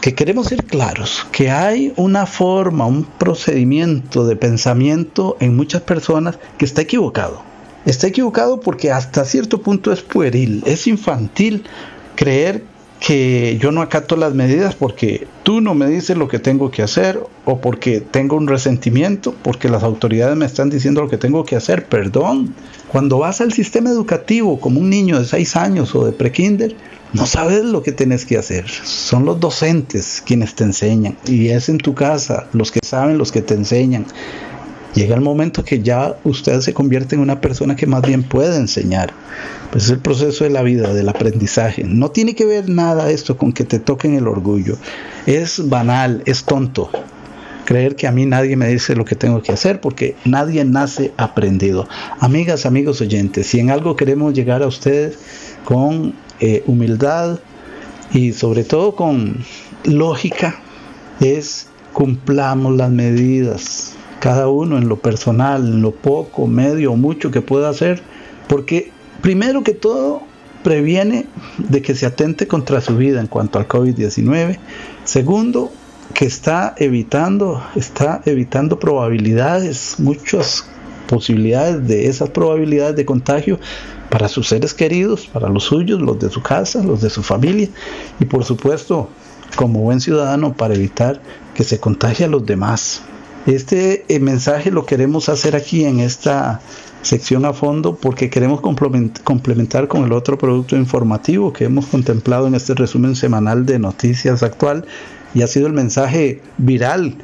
[0.00, 6.38] que queremos ser claros, que hay una forma, un procedimiento de pensamiento en muchas personas
[6.58, 7.42] que está equivocado.
[7.86, 11.64] Está equivocado porque hasta cierto punto es pueril, es infantil
[12.16, 12.64] creer
[13.06, 16.80] que yo no acato las medidas porque tú no me dices lo que tengo que
[16.80, 21.44] hacer o porque tengo un resentimiento, porque las autoridades me están diciendo lo que tengo
[21.44, 21.84] que hacer.
[21.84, 22.54] Perdón,
[22.88, 26.76] cuando vas al sistema educativo como un niño de 6 años o de prekinder,
[27.12, 28.70] no sabes lo que tienes que hacer.
[28.70, 33.32] Son los docentes quienes te enseñan y es en tu casa los que saben los
[33.32, 34.06] que te enseñan.
[34.94, 38.56] Llega el momento que ya usted se convierte en una persona que más bien puede
[38.56, 39.12] enseñar.
[39.72, 41.82] Pues es el proceso de la vida, del aprendizaje.
[41.84, 44.76] No tiene que ver nada esto con que te toquen el orgullo.
[45.26, 46.90] Es banal, es tonto
[47.64, 51.12] creer que a mí nadie me dice lo que tengo que hacer porque nadie nace
[51.16, 51.88] aprendido.
[52.20, 55.18] Amigas, amigos oyentes, si en algo queremos llegar a ustedes
[55.64, 57.40] con eh, humildad
[58.12, 59.44] y sobre todo con
[59.84, 60.60] lógica,
[61.20, 67.30] es cumplamos las medidas cada uno en lo personal, en lo poco, medio o mucho
[67.30, 68.00] que pueda hacer,
[68.48, 70.22] porque primero que todo
[70.62, 71.26] previene
[71.58, 74.56] de que se atente contra su vida en cuanto al COVID-19.
[75.04, 75.70] Segundo,
[76.14, 80.64] que está evitando, está evitando probabilidades, muchas
[81.06, 83.60] posibilidades de esas probabilidades de contagio
[84.08, 87.68] para sus seres queridos, para los suyos, los de su casa, los de su familia
[88.18, 89.10] y por supuesto
[89.54, 91.20] como buen ciudadano para evitar
[91.54, 93.02] que se contagie a los demás.
[93.46, 96.62] Este eh, mensaje lo queremos hacer aquí en esta
[97.02, 102.54] sección a fondo porque queremos complementar con el otro producto informativo que hemos contemplado en
[102.54, 104.86] este resumen semanal de noticias actual
[105.34, 107.16] y ha sido el mensaje viral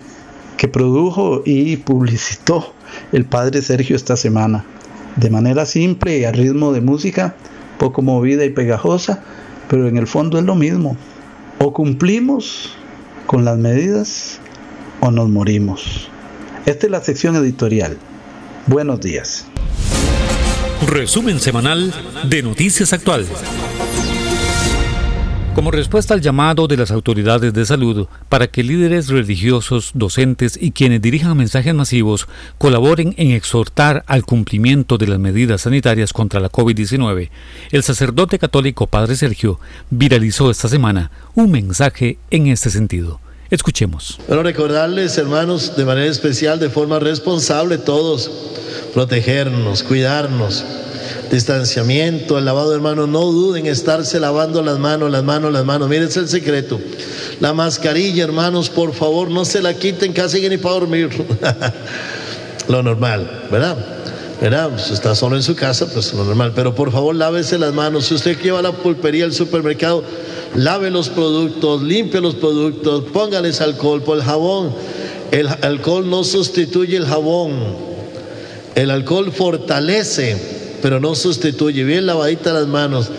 [0.59, 2.75] que produjo y publicitó
[3.13, 4.67] el padre Sergio esta semana.
[5.17, 7.35] De manera simple y a ritmo de música,
[7.79, 9.23] poco movida y pegajosa,
[9.71, 10.99] pero en el fondo es lo mismo.
[11.59, 12.75] O cumplimos
[13.27, 14.39] con las medidas
[15.01, 16.09] o nos morimos.
[16.67, 17.97] Esta es la sección editorial.
[18.67, 19.47] Buenos días.
[20.87, 21.93] Resumen semanal
[22.25, 23.29] de Noticias Actuales.
[25.55, 30.71] Como respuesta al llamado de las autoridades de salud para que líderes religiosos, docentes y
[30.71, 36.51] quienes dirijan mensajes masivos colaboren en exhortar al cumplimiento de las medidas sanitarias contra la
[36.51, 37.31] COVID-19,
[37.73, 39.59] el sacerdote católico Padre Sergio
[39.91, 43.21] viralizó esta semana un mensaje en este sentido.
[43.51, 44.19] Escuchemos.
[44.29, 48.31] Bueno, recordarles, hermanos, de manera especial, de forma responsable, todos,
[48.95, 50.65] protegernos, cuidarnos
[51.31, 55.65] distanciamiento, el lavado de manos, no duden en estarse lavando las manos, las manos, las
[55.65, 55.89] manos.
[55.89, 56.81] Miren, es el secreto.
[57.41, 61.09] La mascarilla, hermanos, por favor, no se la quiten casi ni para dormir.
[62.69, 63.77] lo normal, ¿verdad?
[64.41, 64.71] ¿verdad?
[64.79, 66.53] Si está solo en su casa, pues lo normal.
[66.55, 68.07] Pero por favor, lávese las manos.
[68.07, 70.03] Si usted lleva la pulpería al supermercado,
[70.55, 74.75] lave los productos, limpie los productos, póngales alcohol, por el jabón.
[75.31, 77.53] El alcohol no sustituye el jabón.
[78.75, 81.85] El alcohol fortalece pero no sustituye.
[81.85, 83.11] Bien lavadita las manos.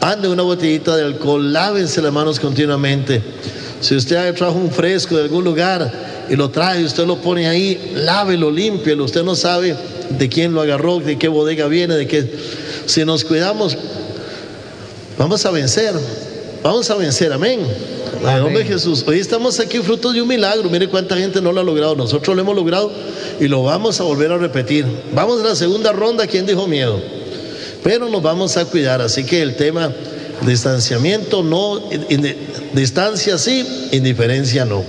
[0.00, 3.22] Ande una botellita de alcohol, lávense las manos continuamente.
[3.80, 5.90] Si usted trajo un fresco de algún lugar
[6.28, 9.04] y lo trae, usted lo pone ahí, lávelo, límpielo.
[9.04, 9.76] Usted no sabe
[10.10, 12.30] de quién lo agarró, de qué bodega viene, de qué.
[12.86, 13.76] Si nos cuidamos,
[15.18, 15.94] vamos a vencer.
[16.62, 17.60] Vamos a vencer, amén.
[18.20, 19.02] En nombre de Jesús.
[19.06, 20.68] Hoy estamos aquí fruto de un milagro.
[20.68, 21.96] Mire cuánta gente no lo ha logrado.
[21.96, 22.92] Nosotros lo hemos logrado
[23.40, 24.84] y lo vamos a volver a repetir.
[25.14, 26.26] Vamos a la segunda ronda.
[26.26, 27.00] ¿Quién dijo miedo?
[27.82, 29.00] Pero nos vamos a cuidar.
[29.00, 29.90] Así que el tema
[30.46, 31.80] distanciamiento no,
[32.74, 34.84] distancia sí, indiferencia no.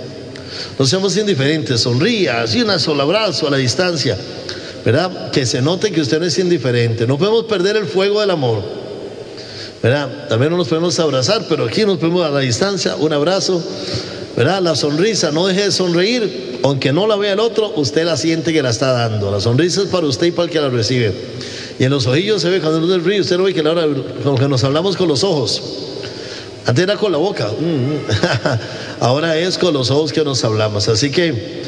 [0.77, 4.17] No seamos indiferentes, sonría, así un solo abrazo a la distancia,
[4.83, 5.31] ¿verdad?
[5.31, 7.07] Que se note que usted no es indiferente.
[7.07, 8.80] No podemos perder el fuego del amor.
[9.81, 10.27] ¿Verdad?
[10.29, 13.63] También no nos podemos abrazar, pero aquí nos podemos a la distancia, un abrazo,
[14.35, 14.61] ¿verdad?
[14.61, 18.53] La sonrisa, no deje de sonreír, aunque no la vea el otro, usted la siente
[18.53, 19.31] que la está dando.
[19.31, 21.13] La sonrisa es para usted y para el que la recibe.
[21.79, 23.87] Y en los ojillos se ve cuando uno ríe, usted no ve que, la hora,
[24.23, 25.61] como que nos hablamos con los ojos.
[26.67, 27.49] Antes era con la boca,
[28.99, 30.87] ahora es con los ojos que nos hablamos.
[30.87, 31.61] Así que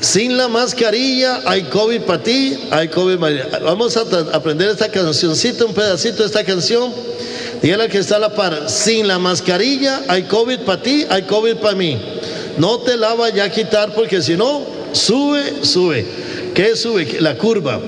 [0.00, 3.58] sin la mascarilla hay COVID para ti, hay COVID para...
[3.60, 6.92] Vamos a aprender esta cancioncita, un pedacito de esta canción.
[7.60, 8.70] Dígale que está a la par.
[8.70, 12.00] Sin la mascarilla hay COVID para ti, hay COVID para mí.
[12.58, 16.06] No te la vaya a quitar porque si no, sube, sube.
[16.54, 17.20] ¿Qué sube?
[17.20, 17.80] La curva.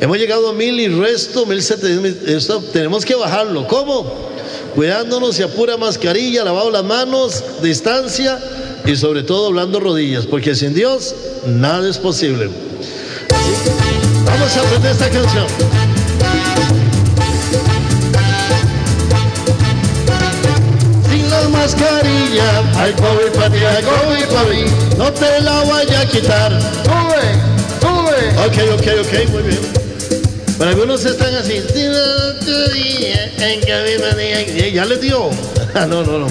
[0.00, 2.72] Hemos llegado a mil y resto, mil setecientos.
[2.72, 3.66] Tenemos que bajarlo.
[3.68, 4.30] ¿Cómo?
[4.74, 8.38] Cuidándonos y a pura mascarilla, lavado las manos, distancia
[8.84, 11.14] y sobre todo hablando rodillas, porque sin Dios
[11.46, 12.48] nada es posible.
[14.24, 15.46] vamos a aprender esta canción.
[21.08, 24.64] Sin la mascarilla, hay COVID para ti, hay COVID para mí,
[24.98, 26.60] no te la vaya a quitar.
[26.84, 27.40] Sube,
[27.80, 28.46] sube.
[28.46, 29.82] Ok, ok, ok, muy bien.
[30.58, 31.60] Para algunos están así,
[34.72, 35.30] ya les dio.
[35.74, 36.26] no, no, no.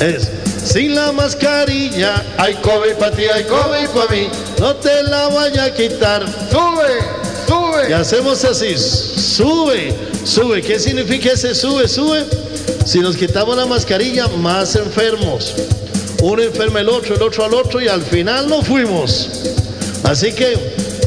[0.00, 0.30] Es.
[0.66, 4.28] Sin la mascarilla, hay COVID para ti, hay COVID para mí.
[4.58, 6.26] No te la vaya a quitar.
[6.50, 6.98] Sube,
[7.46, 7.90] sube.
[7.90, 9.94] Y hacemos así, sube,
[10.24, 10.60] sube.
[10.60, 12.24] ¿Qué significa ese sube, sube?
[12.84, 15.54] Si nos quitamos la mascarilla, más enfermos.
[16.20, 19.30] Uno enferma el otro, el otro al otro y al final no fuimos.
[20.02, 20.58] Así que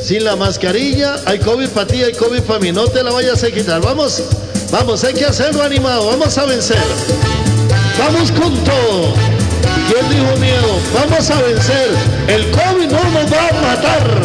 [0.02, 2.72] sin la mascarilla hay COVID para ti, hay COVID para mí.
[2.72, 3.82] No te la vayas a quitar.
[3.82, 4.24] Vamos,
[4.72, 6.08] vamos, hay que hacerlo animado.
[6.08, 6.78] Vamos a vencer.
[8.00, 9.29] Vamos con todo.
[9.90, 10.80] ¿Quién dijo miedo?
[10.94, 11.90] Vamos a vencer.
[12.28, 14.22] El COVID no nos va a matar.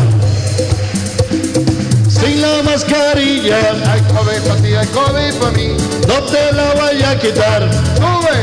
[2.07, 3.61] Sin la mascarilla.
[3.91, 5.69] Hay COVID para ti, hay COVID para mí.
[6.07, 7.71] No te la vaya a quitar.
[7.97, 8.39] Sube,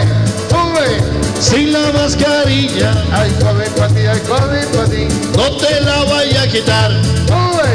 [0.50, 1.00] sube.
[1.40, 2.92] Sin la mascarilla.
[3.14, 5.08] Hay COVID para ti, hay COVID para ti.
[5.38, 6.92] No te la vaya a quitar.
[7.28, 7.72] Sube,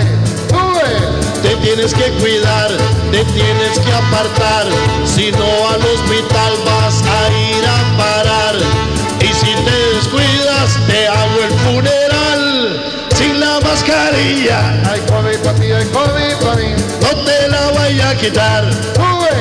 [0.50, 1.16] sube.
[1.42, 2.72] Te tienes que cuidar,
[3.12, 4.66] te tienes que apartar.
[5.04, 8.95] Si no al hospital vas a ir a parar y
[10.86, 14.82] te hago el funeral sin la mascarilla.
[14.90, 16.74] Hay COVID para ti, hay COVID para mí.
[17.00, 18.64] No te la vaya a quitar.
[18.94, 19.36] Sube,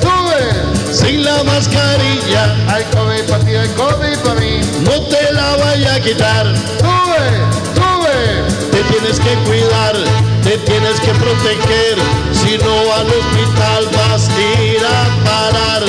[0.00, 0.94] sube.
[0.94, 2.56] Sin la mascarilla.
[2.68, 4.60] Hay COVID para ti, hay COVID para mí.
[4.82, 6.46] No te la vaya a quitar.
[6.78, 7.26] Sube,
[7.74, 8.70] sube.
[8.70, 9.96] Te tienes que cuidar,
[10.44, 11.98] te tienes que proteger.
[12.32, 15.82] Si no al hospital vas a ir a parar.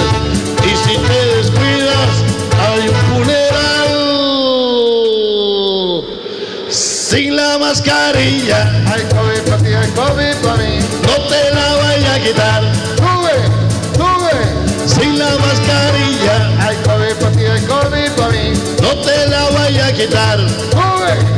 [0.63, 2.23] Y si te descuidas,
[2.59, 3.46] hay un funeral
[7.07, 8.83] sin la mascarilla.
[8.91, 10.79] Hay COVID para ti, hay COVID para mí.
[11.03, 12.63] No te la vaya a quitar.
[12.97, 13.37] Sube,
[13.95, 14.87] sube.
[14.87, 16.67] Sin la mascarilla.
[16.67, 18.53] Hay COVID para ti, hay COVID para mí.
[18.81, 20.39] No te la vaya a quitar.
[20.71, 21.37] Sube.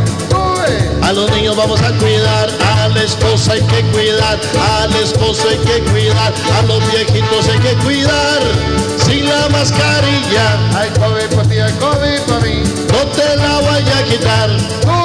[1.04, 4.38] A los niños vamos a cuidar, a la esposa hay que cuidar,
[4.78, 8.40] al esposo hay que cuidar, a los viejitos hay que cuidar.
[8.98, 10.60] Sin la mascarilla.
[10.78, 12.64] Hay COVID para ti, hay COVID para mí.
[12.92, 14.99] No te la vaya a quitar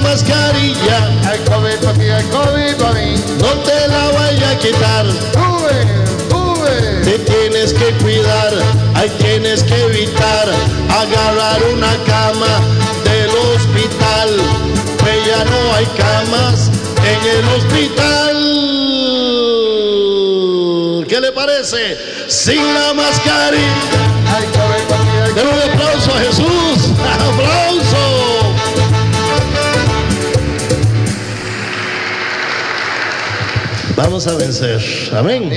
[0.00, 0.98] mascarilla.
[1.28, 3.14] Hay COVID para ti, hay COVID para mí.
[3.40, 5.06] No te la vaya a quitar.
[5.32, 5.86] Sube,
[6.30, 7.02] sube.
[7.04, 8.52] Te tienes que cuidar,
[8.94, 10.48] ahí tienes que evitar
[10.90, 12.60] agarrar una cama
[13.04, 14.28] del hospital.
[14.98, 16.70] Que ya no hay camas
[17.04, 18.36] en el hospital.
[21.08, 21.96] ¿Qué le parece?
[22.28, 24.06] Sin la mascarilla.
[24.34, 26.65] Hay COVID para ti, hay Den un aplauso a Jesús.
[33.96, 34.80] Vamos a vencer.
[35.12, 35.50] Amén.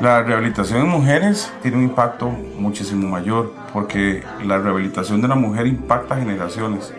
[0.00, 5.66] La rehabilitación en mujeres tiene un impacto muchísimo mayor porque la rehabilitación de la mujer
[5.66, 6.92] impacta generaciones.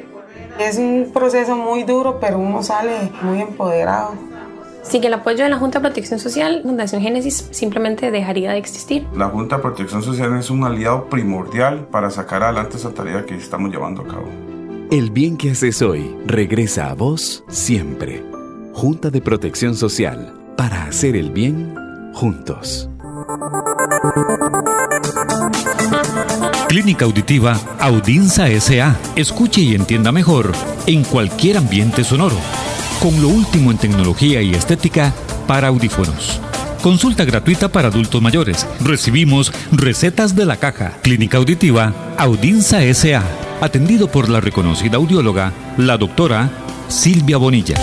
[0.60, 4.14] Es un proceso muy duro, pero uno sale muy empoderado.
[4.84, 9.08] Sin el apoyo de la Junta de Protección Social, Fundación Génesis simplemente dejaría de existir.
[9.16, 13.36] La Junta de Protección Social es un aliado primordial para sacar adelante esa tarea que
[13.36, 14.28] estamos llevando a cabo.
[14.92, 18.24] El bien que haces hoy regresa a vos siempre.
[18.74, 21.74] Junta de Protección Social, para hacer el bien
[22.14, 22.90] juntos.
[26.76, 29.00] Clínica Auditiva Audinza SA.
[29.16, 30.52] Escuche y entienda mejor
[30.88, 32.36] en cualquier ambiente sonoro.
[33.02, 35.14] Con lo último en tecnología y estética
[35.48, 36.42] para audífonos.
[36.84, 38.68] Consulta gratuita para adultos mayores.
[38.82, 40.98] Recibimos recetas de la caja.
[41.02, 43.24] Clínica Auditiva Audinza SA.
[43.62, 46.52] Atendido por la reconocida audióloga, la doctora
[46.90, 47.76] Silvia Bonilla.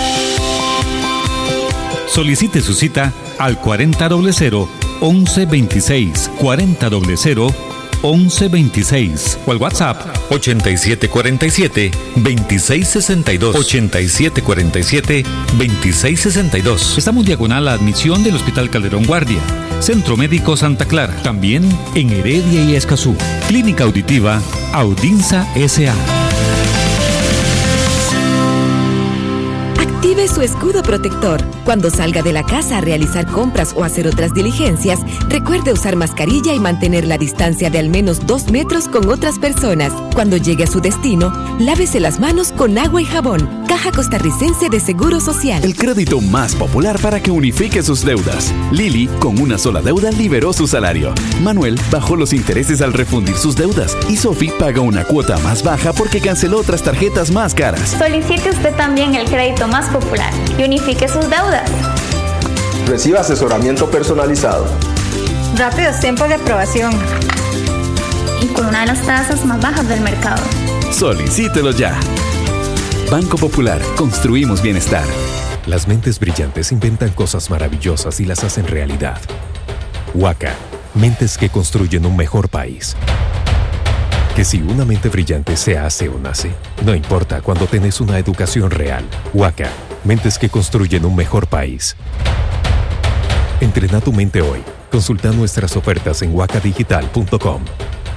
[2.08, 4.68] Solicite su cita al 4000
[5.00, 7.71] 1126 4000
[8.02, 10.00] 1126 o al WhatsApp
[10.30, 15.22] 8747 2662 8747
[15.58, 16.98] 2662.
[16.98, 19.40] Estamos diagonal a admisión del Hospital Calderón Guardia,
[19.80, 23.14] Centro Médico Santa Clara, también en Heredia y Escazú.
[23.48, 24.40] Clínica Auditiva
[24.72, 26.21] Audinza SA.
[30.28, 31.42] Su escudo protector.
[31.64, 36.54] Cuando salga de la casa a realizar compras o hacer otras diligencias, recuerde usar mascarilla
[36.54, 39.92] y mantener la distancia de al menos dos metros con otras personas.
[40.14, 43.62] Cuando llegue a su destino, lávese las manos con agua y jabón.
[43.68, 45.64] Caja Costarricense de Seguro Social.
[45.64, 48.54] El crédito más popular para que unifique sus deudas.
[48.70, 51.14] Lili, con una sola deuda, liberó su salario.
[51.42, 53.96] Manuel bajó los intereses al refundir sus deudas.
[54.08, 57.96] Y Sophie paga una cuota más baja porque canceló otras tarjetas más caras.
[57.98, 60.11] Solicite usted también el crédito más popular
[60.58, 61.70] y unifique sus deudas.
[62.86, 64.66] Reciba asesoramiento personalizado.
[65.56, 66.92] Rápidos tiempos de aprobación.
[68.42, 70.42] Y con una de las tasas más bajas del mercado.
[70.90, 71.98] Solicítelo ya.
[73.10, 75.04] Banco Popular, construimos bienestar.
[75.66, 79.20] Las mentes brillantes inventan cosas maravillosas y las hacen realidad.
[80.14, 80.54] Huaca,
[80.94, 82.96] mentes que construyen un mejor país.
[84.34, 86.52] Que si una mente brillante se hace o nace,
[86.84, 89.04] no importa cuando tenés una educación real.
[89.34, 89.68] Huaca,
[90.04, 91.96] mentes que construyen un mejor país.
[93.60, 94.60] Entrena tu mente hoy.
[94.90, 97.62] Consulta nuestras ofertas en huacadigital.com.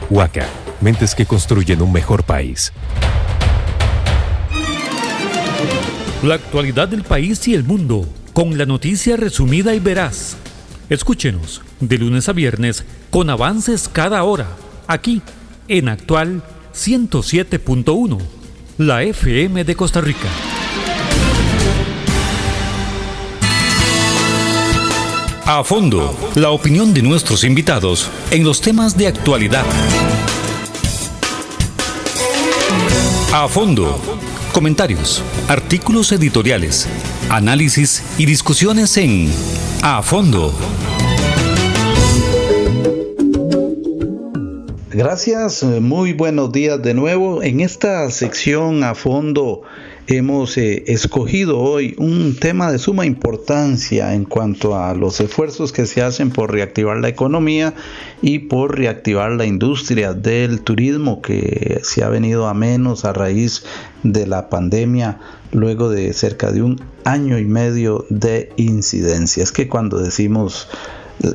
[0.10, 0.48] Huaca,
[0.82, 2.74] mentes que construyen un mejor país.
[6.24, 10.38] La actualidad del país y el mundo, con la noticia resumida y veraz.
[10.90, 14.48] Escúchenos de lunes a viernes con avances cada hora,
[14.88, 15.22] aquí
[15.68, 18.20] en Actual 107.1,
[18.78, 20.28] la FM de Costa Rica.
[25.48, 29.64] A fondo, la opinión de nuestros invitados en los temas de actualidad.
[33.32, 34.02] A fondo,
[34.52, 36.90] comentarios, artículos editoriales,
[37.30, 39.32] análisis y discusiones en
[39.84, 40.52] A fondo.
[44.90, 47.44] Gracias, muy buenos días de nuevo.
[47.44, 49.62] En esta sección a fondo
[50.08, 55.86] hemos eh, escogido hoy un tema de suma importancia en cuanto a los esfuerzos que
[55.86, 57.74] se hacen por reactivar la economía
[58.22, 63.64] y por reactivar la industria del turismo que se ha venido a menos a raíz
[64.04, 65.20] de la pandemia
[65.52, 69.44] luego de cerca de un año y medio de incidencia.
[69.44, 70.68] Es que cuando decimos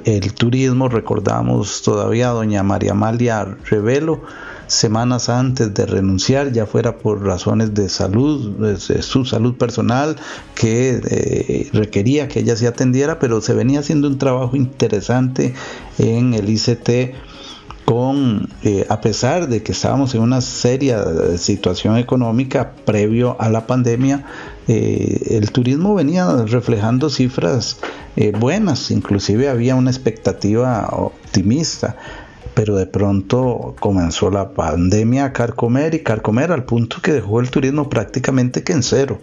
[0.04, 4.22] el turismo recordamos todavía a doña María Amalia Revelo,
[4.70, 10.16] semanas antes de renunciar, ya fuera por razones de salud, su salud personal,
[10.54, 15.54] que eh, requería que ella se atendiera, pero se venía haciendo un trabajo interesante
[15.98, 17.14] en el ICT
[17.84, 21.04] con, eh, a pesar de que estábamos en una seria
[21.36, 24.24] situación económica previo a la pandemia,
[24.68, 27.78] eh, el turismo venía reflejando cifras
[28.38, 31.96] buenas, inclusive había una expectativa optimista
[32.60, 37.50] pero de pronto comenzó la pandemia a carcomer y carcomer al punto que dejó el
[37.50, 39.18] turismo prácticamente que en cero.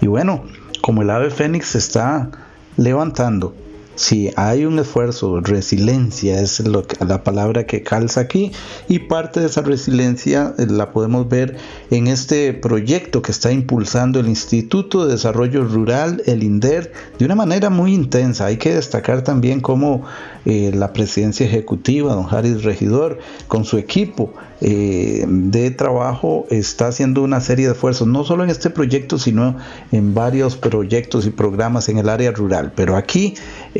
[0.00, 0.42] Y bueno,
[0.82, 2.32] como el ave fénix se está
[2.76, 3.54] levantando,
[3.96, 6.62] si hay un esfuerzo, resiliencia es
[7.00, 8.52] la palabra que calza aquí
[8.88, 11.56] y parte de esa resiliencia eh, la podemos ver
[11.90, 17.34] en este proyecto que está impulsando el Instituto de Desarrollo Rural, el INDER, de una
[17.34, 18.46] manera muy intensa.
[18.46, 20.04] Hay que destacar también cómo
[20.44, 23.18] eh, la presidencia ejecutiva, don Haris Regidor,
[23.48, 28.50] con su equipo, eh, de trabajo está haciendo una serie de esfuerzos, no solo en
[28.50, 29.56] este proyecto, sino
[29.92, 32.72] en varios proyectos y programas en el área rural.
[32.74, 33.34] Pero aquí,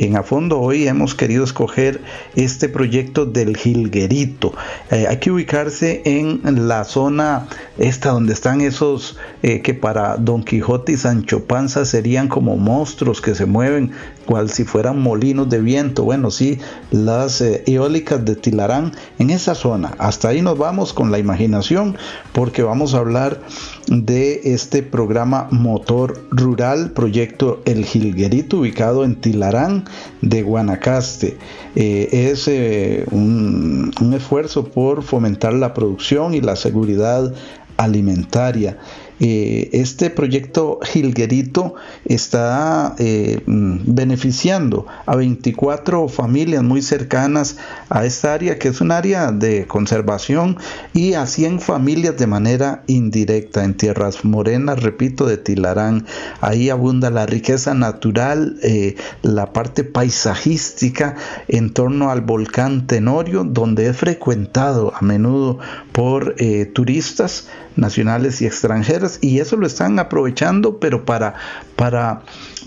[0.05, 2.01] en a fondo, hoy hemos querido escoger
[2.35, 4.53] este proyecto del Gilguerito.
[4.91, 7.47] Eh, hay que ubicarse en la zona
[7.77, 13.21] esta donde están esos eh, que para Don Quijote y Sancho Panza serían como monstruos
[13.21, 13.91] que se mueven
[14.25, 16.03] cual si fueran molinos de viento.
[16.03, 16.59] Bueno, sí,
[16.91, 19.93] las eólicas de Tilarán en esa zona.
[19.97, 21.97] Hasta ahí nos vamos con la imaginación
[22.33, 23.41] porque vamos a hablar
[23.87, 29.85] de este programa Motor Rural, proyecto El Gilguerito, ubicado en Tilarán
[30.21, 31.37] de Guanacaste.
[31.75, 37.33] Eh, es eh, un, un esfuerzo por fomentar la producción y la seguridad
[37.77, 38.77] alimentaria.
[39.19, 47.57] Eh, este proyecto Gilguerito está eh, mm, beneficiando a 24 familias muy cercanas
[47.89, 50.57] a esta área, que es un área de conservación,
[50.93, 56.05] y a 100 familias de manera indirecta en tierras morenas, repito, de Tilarán.
[56.41, 61.15] Ahí abunda la riqueza natural, eh, la parte paisajística
[61.47, 65.59] en torno al volcán Tenorio, donde es frecuentado a menudo
[65.95, 66.35] por
[66.73, 71.35] turistas nacionales y extranjeras y eso lo están aprovechando pero para,
[71.77, 72.21] para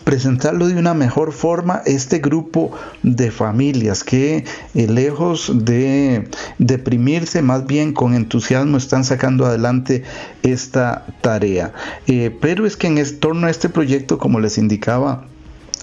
[0.09, 2.73] presentarlo de una mejor forma este grupo
[3.03, 4.43] de familias que
[4.75, 10.05] eh, lejos de deprimirse más bien con entusiasmo están sacando adelante
[10.43, 11.75] esta tarea.
[12.07, 15.27] Eh, pero es que en torno a este proyecto como les indicaba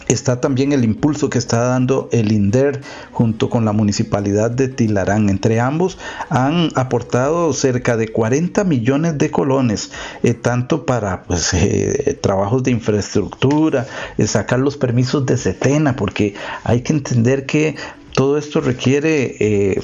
[0.07, 2.81] está también el impulso que está dando el INDER
[3.11, 5.29] junto con la municipalidad de Tilarán.
[5.29, 5.97] Entre ambos
[6.29, 9.91] han aportado cerca de 40 millones de colones,
[10.23, 13.87] eh, tanto para pues, eh, trabajos de infraestructura,
[14.17, 17.75] eh, sacar los permisos de setena, porque hay que entender que
[18.15, 19.81] todo esto requiere eh,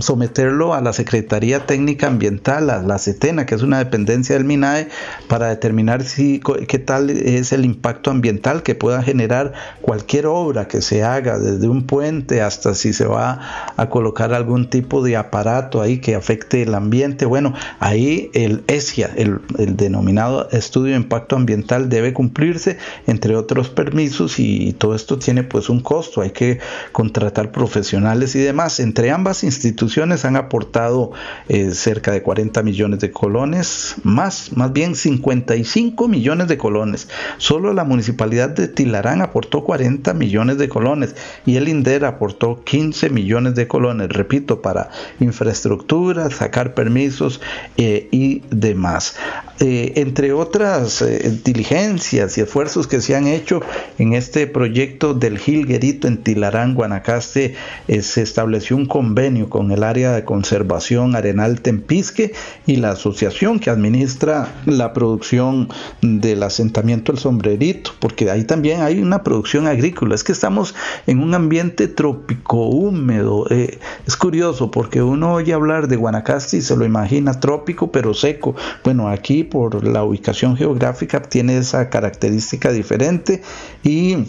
[0.00, 4.88] someterlo a la Secretaría Técnica Ambiental, a la CETENA, que es una dependencia del MINAE,
[5.28, 9.52] para determinar si, qué tal es el impacto ambiental que pueda generar
[9.82, 14.70] cualquier obra que se haga, desde un puente hasta si se va a colocar algún
[14.70, 17.26] tipo de aparato ahí que afecte el ambiente.
[17.26, 23.68] Bueno, ahí el ESIA, el, el denominado Estudio de Impacto Ambiental, debe cumplirse, entre otros
[23.68, 26.22] permisos, y, todo esto tiene pues un costo.
[26.22, 26.58] Hay que
[26.92, 28.78] contar tratar profesionales y demás.
[28.78, 31.10] Entre ambas instituciones han aportado
[31.48, 37.08] eh, cerca de 40 millones de colones, más, más bien 55 millones de colones.
[37.38, 43.10] Solo la municipalidad de Tilarán aportó 40 millones de colones y el INDER aportó 15
[43.10, 47.40] millones de colones, repito, para infraestructura, sacar permisos
[47.76, 49.16] eh, y demás.
[49.60, 51.04] Eh, entre otras
[51.42, 53.60] diligencias y esfuerzos que se han hecho
[53.98, 56.76] en este proyecto del Gilguerito en Tilarán,
[57.08, 57.54] Guanacaste,
[58.02, 62.34] se estableció un convenio con el área de conservación Arenal Tempisque
[62.66, 65.70] y la asociación que administra la producción
[66.02, 70.14] del asentamiento El Sombrerito, porque ahí también hay una producción agrícola.
[70.14, 70.74] Es que estamos
[71.06, 73.46] en un ambiente trópico húmedo.
[73.48, 78.12] Eh, es curioso porque uno oye hablar de Guanacaste y se lo imagina trópico pero
[78.12, 78.54] seco.
[78.84, 83.40] Bueno, aquí por la ubicación geográfica tiene esa característica diferente
[83.82, 84.26] y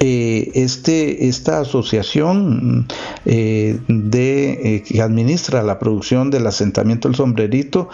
[0.00, 2.88] eh, este, esta asociación
[3.26, 7.88] eh, eh, que administra la producción del asentamiento El Sombrerito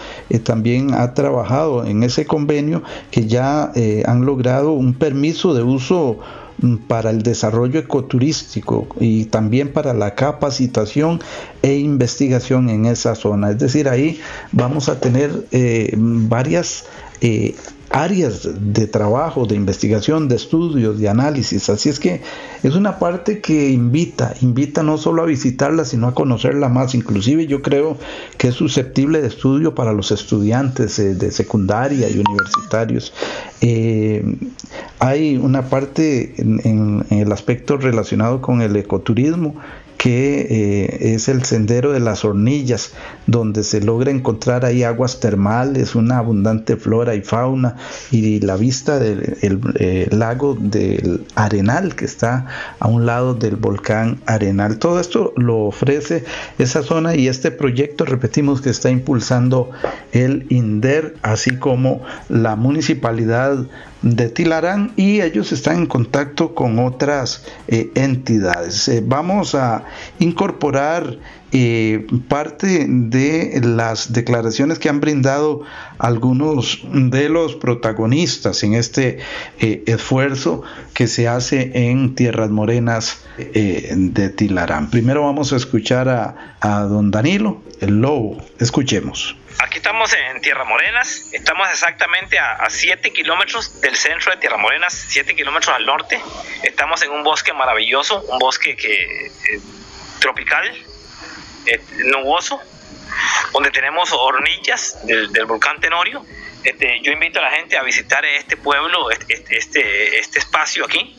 [0.45, 3.73] también ha trabajado en ese convenio que ya
[4.07, 6.21] han logrado un permiso de uso
[6.63, 11.21] mm, para el desarrollo ecoturístico y también para la capacitación
[11.63, 13.51] e investigación en esa zona.
[13.51, 14.21] Es decir, ahí
[14.53, 15.47] vamos a tener
[15.97, 16.85] varias
[17.91, 21.69] áreas de trabajo, de investigación, de estudios, de análisis.
[21.71, 22.21] Así es que
[22.63, 26.95] es una parte que invita, invita no solo a visitarla, sino a conocerla más.
[26.95, 27.97] Inclusive yo creo
[28.37, 33.13] que es susceptible de estudio para los estudiantes eh, de secundaria y universitarios.
[33.61, 34.37] Eh,
[34.99, 39.57] hay una parte en el aspecto relacionado con el ecoturismo
[39.99, 42.93] que eh, es el sendero de las hornillas,
[43.27, 47.77] donde se logra encontrar ahí aguas termales, una abundante flora y fauna
[48.13, 52.47] y la vista del eh, lago del Arenal, que está
[52.79, 54.79] a un lado del volcán Arenal.
[54.79, 56.25] Todo esto lo ofrece
[56.59, 59.71] esa zona y este proyecto, repetimos, que está impulsando
[60.13, 63.67] el INDER, así como la municipalidad
[64.03, 68.89] de Tilarán y ellos están en contacto con otras eh, entidades.
[68.89, 69.85] Eh, vamos a
[70.19, 71.19] incorporar
[71.53, 75.63] eh, parte de las declaraciones que han brindado
[75.99, 79.19] algunos de los protagonistas en este
[79.59, 80.63] esfuerzo
[80.95, 84.91] que se hace en Tierras Morenas de Tilarán.
[84.91, 88.39] Primero vamos a escuchar a, a don Danilo, el lobo.
[88.59, 89.37] Escuchemos.
[89.61, 94.95] Aquí estamos en Tierra Morenas, estamos exactamente a 7 kilómetros del centro de Tierra Morenas,
[95.09, 96.21] 7 kilómetros al norte.
[96.63, 99.61] Estamos en un bosque maravilloso, un bosque que, eh,
[100.21, 100.88] tropical, eh,
[102.07, 102.61] nuboso,
[103.53, 106.25] donde tenemos hornillas del, volcán Tenorio.
[106.65, 111.17] Este, yo invito a la gente a visitar este pueblo, este, este, este espacio aquí,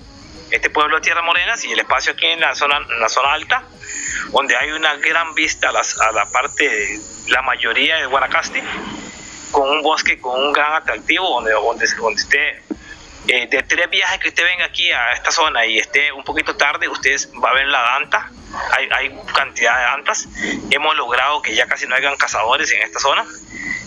[0.52, 3.34] este pueblo de Tierra Morenas y el espacio aquí en la zona, en la zona
[3.34, 3.66] alta
[4.32, 8.64] donde hay una gran vista a, la parte, la mayoría de Guanacaste,
[9.52, 12.64] con un bosque con un gran atractivo, donde, donde, donde esté
[13.28, 16.56] eh, de tres viajes que usted venga aquí a esta zona y esté un poquito
[16.56, 18.32] tarde, usted va a ver la danta,
[18.72, 20.28] hay, hay cantidad de dantas,
[20.72, 23.26] hemos logrado que ya casi no hayan cazadores en esta zona,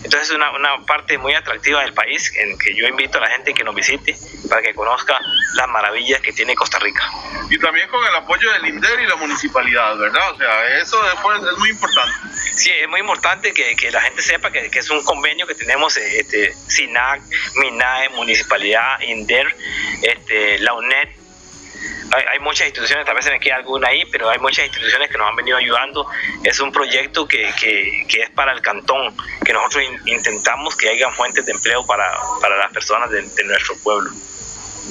[0.03, 3.29] entonces es una, una, parte muy atractiva del país en que yo invito a la
[3.29, 4.15] gente que nos visite
[4.49, 5.17] para que conozca
[5.55, 7.09] las maravillas que tiene Costa Rica.
[7.49, 10.31] Y también con el apoyo del INDER y la municipalidad, ¿verdad?
[10.31, 12.13] O sea, eso después es muy importante.
[12.55, 15.55] Sí, es muy importante que, que la gente sepa que, que, es un convenio que
[15.55, 17.21] tenemos este, SINAC,
[17.55, 19.55] MINAE, Municipalidad, INDER,
[20.01, 21.09] este, la UNED,
[22.31, 25.17] hay, muchas instituciones, tal vez se me queda alguna ahí, pero hay muchas instituciones que
[25.17, 26.07] nos han venido ayudando.
[26.43, 31.09] Es un proyecto que, que, que es para el cantón, que nosotros intentamos que haya
[31.11, 32.05] fuentes de empleo para,
[32.41, 34.11] para las personas de nuestro pueblo.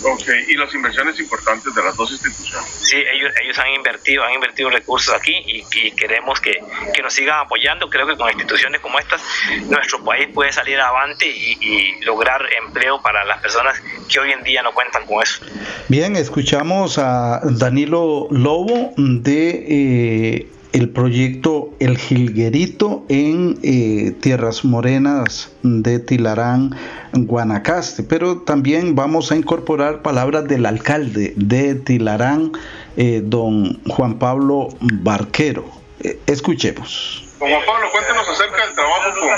[0.05, 2.69] Ok, y las inversiones importantes de las dos instituciones.
[2.71, 6.53] Sí, ellos, ellos han invertido, han invertido recursos aquí y, queremos que,
[6.95, 7.89] que, nos sigan apoyando.
[7.89, 9.23] Creo que con instituciones como estas,
[9.69, 14.63] nuestro país puede salir adelante y, lograr empleo para las personas que hoy en día
[14.63, 15.45] no cuentan con eso.
[15.89, 19.67] Bien, escuchamos a Danilo Lobo de...
[19.69, 26.75] Eh, el proyecto El Jilguerito en eh, Tierras Morenas de Tilarán,
[27.13, 28.03] Guanacaste.
[28.03, 32.53] Pero también vamos a incorporar palabras del alcalde de Tilarán,
[32.97, 35.65] eh, don Juan Pablo Barquero.
[36.01, 37.22] Eh, escuchemos.
[37.49, 39.31] Juan Pablo, cuéntenos acerca del trabajo con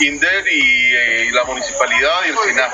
[0.00, 2.72] INDER y, la municipalidad y el SINAP.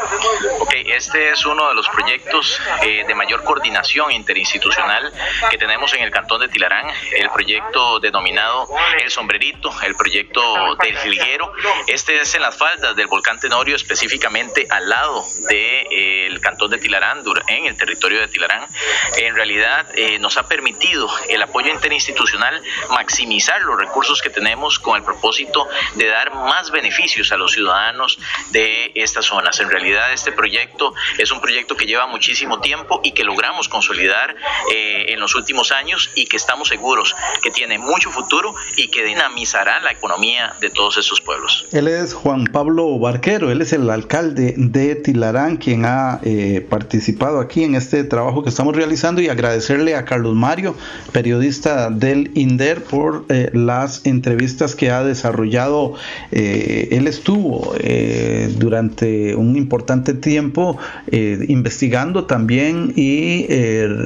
[0.59, 5.13] Ok, este es uno de los proyectos eh, de mayor coordinación interinstitucional
[5.49, 8.67] que tenemos en el cantón de Tilarán, el proyecto denominado
[9.01, 10.43] El Sombrerito, el proyecto
[10.83, 11.53] del Jilguero.
[11.87, 16.79] Este es en las faldas del volcán Tenorio, específicamente al lado del eh, cantón de
[16.79, 18.67] Tilarán, en el territorio de Tilarán.
[19.19, 24.48] En realidad eh, nos ha permitido el apoyo interinstitucional maximizar los recursos que tenemos
[24.83, 28.19] con el propósito de dar más beneficios a los ciudadanos
[28.51, 29.61] de estas zonas.
[29.61, 34.35] En realidad este proyecto es un proyecto que lleva muchísimo tiempo y que logramos consolidar
[34.73, 39.05] eh, en los últimos años y que estamos seguros que tiene mucho futuro y que
[39.05, 41.67] dinamizará la economía de todos estos pueblos.
[41.73, 47.41] Él es Juan Pablo Barquero, él es el alcalde de Tilarán quien ha eh, participado
[47.41, 50.75] aquí en este trabajo que estamos realizando y agradecerle a Carlos Mario,
[51.13, 55.95] periodista del INDER, por eh, las entrevistas entrevistas que ha desarrollado,
[56.31, 60.79] eh, él estuvo eh, durante un importante tiempo
[61.11, 63.47] investigando también y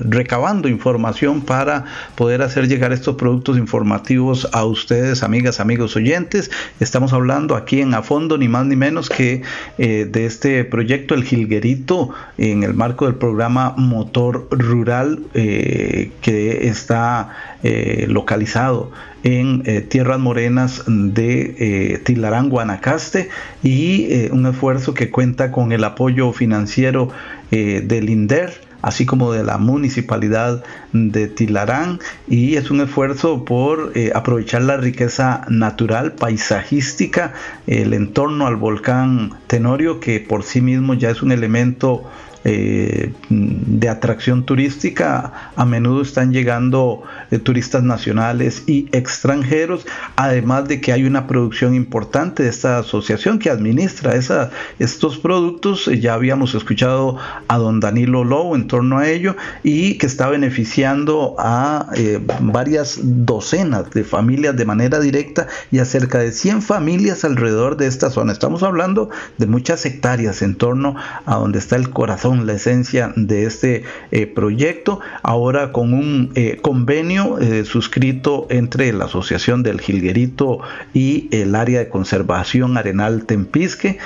[0.09, 6.51] recabando información para poder hacer llegar estos productos informativos a ustedes, amigas, amigos oyentes.
[6.81, 9.43] Estamos hablando aquí en A Fondo, ni más ni menos que
[9.79, 17.31] de este proyecto El Gilguerito en el marco del programa Motor Rural que está
[17.65, 18.91] eh, localizado
[19.23, 23.29] en eh, tierras morenas de eh, Tilarán, Guanacaste,
[23.63, 27.11] y un esfuerzo que cuenta con el apoyo financiero
[27.51, 34.63] del INDER así como de la municipalidad de Tilarán y es un esfuerzo por aprovechar
[34.63, 37.35] la riqueza natural, paisajística,
[37.67, 42.11] el entorno al volcán Tenorio que por sí mismo ya es un elemento
[42.45, 45.53] eh, de atracción turística.
[45.57, 49.87] A menudo están llegando eh, turistas nacionales y extranjeros,
[50.17, 55.87] además de que hay una producción importante de esta asociación que administra esa, estos productos.
[55.87, 57.17] Ya habíamos escuchado
[57.49, 62.99] a don Danilo Lowe en torno a ello y que está beneficiando a eh, varias
[63.03, 68.11] docenas de familias de manera directa y a cerca de 100 familias alrededor de esta
[68.11, 68.33] zona.
[68.33, 73.45] Estamos hablando de muchas hectáreas en torno a donde está el corazón la esencia de
[73.45, 80.61] este eh, proyecto, ahora con un eh, convenio eh, suscrito entre la Asociación del Gilguerito
[80.95, 83.99] y el área de conservación Arenal Tempisque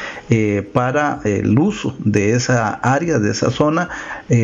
[0.73, 3.89] para el uso de esa área, de esa zona,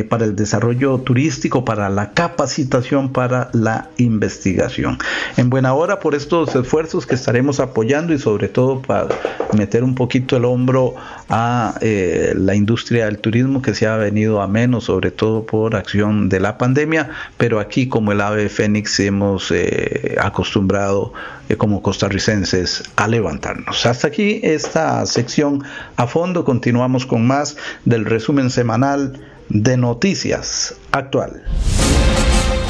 [0.08, 4.98] para el desarrollo turístico, para la capacitación, para la investigación.
[5.36, 9.08] En buena hora por estos esfuerzos que estaremos apoyando y sobre todo para
[9.56, 10.94] meter un poquito el hombro
[11.28, 16.28] a la industria del turismo que se ha venido a menos, sobre todo por acción
[16.28, 21.12] de la pandemia, pero aquí como el ave fénix hemos eh, acostumbrado
[21.48, 23.86] eh, como costarricenses a levantarnos.
[23.86, 25.62] Hasta aquí esta sección
[25.96, 31.42] a fondo, continuamos con más del resumen semanal de Noticias Actual.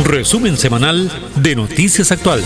[0.04, 2.42] Resumen semanal de Noticias Actual.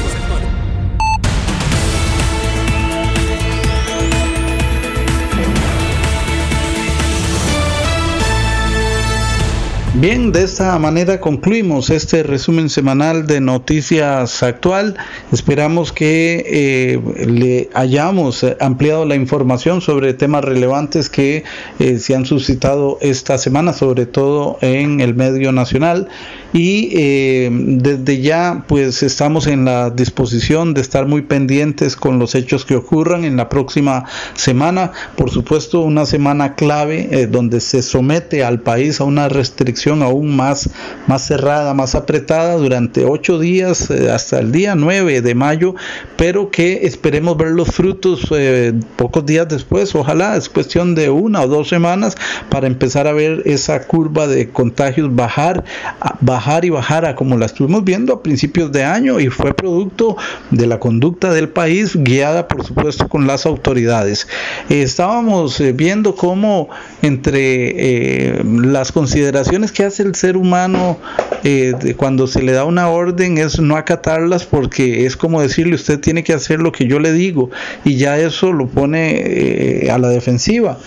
[9.99, 14.95] Bien, de esta manera concluimos este resumen semanal de Noticias Actual.
[15.33, 21.45] Esperamos que eh, le hayamos ampliado la información sobre temas relevantes que
[21.79, 26.09] eh, se han suscitado esta semana, sobre todo en el medio nacional
[26.57, 32.35] y eh, desde ya pues estamos en la disposición de estar muy pendientes con los
[32.35, 34.93] hechos que ocurran en la próxima semana.
[35.17, 40.35] Por supuesto una semana clave eh, donde se somete al país a una restricción aún
[40.35, 40.71] más
[41.07, 45.75] más cerrada más apretada durante ocho días eh, hasta el día 9 de mayo
[46.17, 48.31] pero que esperemos ver los frutos
[48.97, 49.95] pocos días después.
[49.95, 52.17] Ojalá es cuestión de una o dos semanas
[52.49, 55.63] para empezar a ver esa curva de contagios bajar
[56.23, 60.17] bajar y bajar como la estuvimos viendo a principios de año y fue producto
[60.53, 64.29] de la conducta del país guiada por supuesto con las autoridades.
[64.69, 66.69] estábamos eh, viendo cómo
[67.03, 70.99] entre eh, las consideraciones que hace el ser humano
[71.43, 75.99] eh, cuando se le da una orden es no acatarlas porque es como decirle usted
[75.99, 77.51] tiene que hacer lo que yo le digo
[77.85, 80.79] y ya eso lo pone a la defensiva.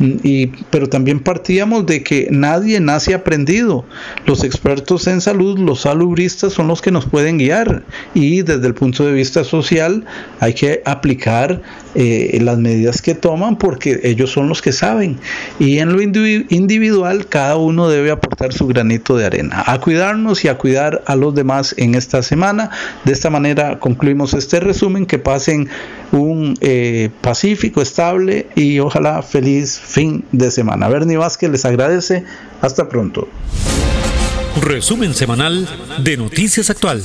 [0.00, 3.84] Y, pero también partíamos de que nadie nace aprendido.
[4.26, 7.84] Los expertos en salud, los salubristas, son los que nos pueden guiar.
[8.14, 10.04] Y desde el punto de vista social
[10.40, 11.62] hay que aplicar
[11.94, 15.18] eh, las medidas que toman porque ellos son los que saben.
[15.58, 19.64] Y en lo individual, cada uno debe aportar su granito de arena.
[19.66, 22.70] A cuidarnos y a cuidar a los demás en esta semana.
[23.04, 25.06] De esta manera concluimos este resumen.
[25.06, 25.68] Que pasen
[26.12, 30.88] un eh, pacífico, estable y ojalá feliz fin de semana.
[30.88, 32.24] Bernie Vázquez les agradece.
[32.60, 33.28] Hasta pronto.
[34.60, 35.68] Resumen semanal
[35.98, 37.02] de Noticias Actual.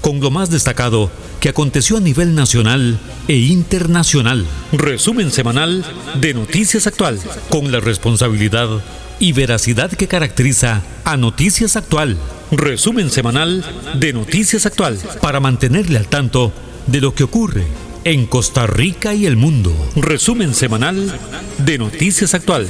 [0.00, 2.98] Con lo más destacado que aconteció a nivel nacional
[3.28, 4.46] e internacional.
[4.72, 5.84] Resumen semanal
[6.20, 7.18] de Noticias Actual.
[7.50, 8.68] Con la responsabilidad
[9.18, 12.16] y veracidad que caracteriza a Noticias Actual.
[12.50, 14.98] Resumen semanal de Noticias Actual.
[15.20, 16.52] Para mantenerle al tanto
[16.86, 17.66] de lo que ocurre
[18.04, 19.72] en Costa Rica y el mundo.
[19.96, 21.18] Resumen semanal
[21.58, 22.66] de Noticias Actual.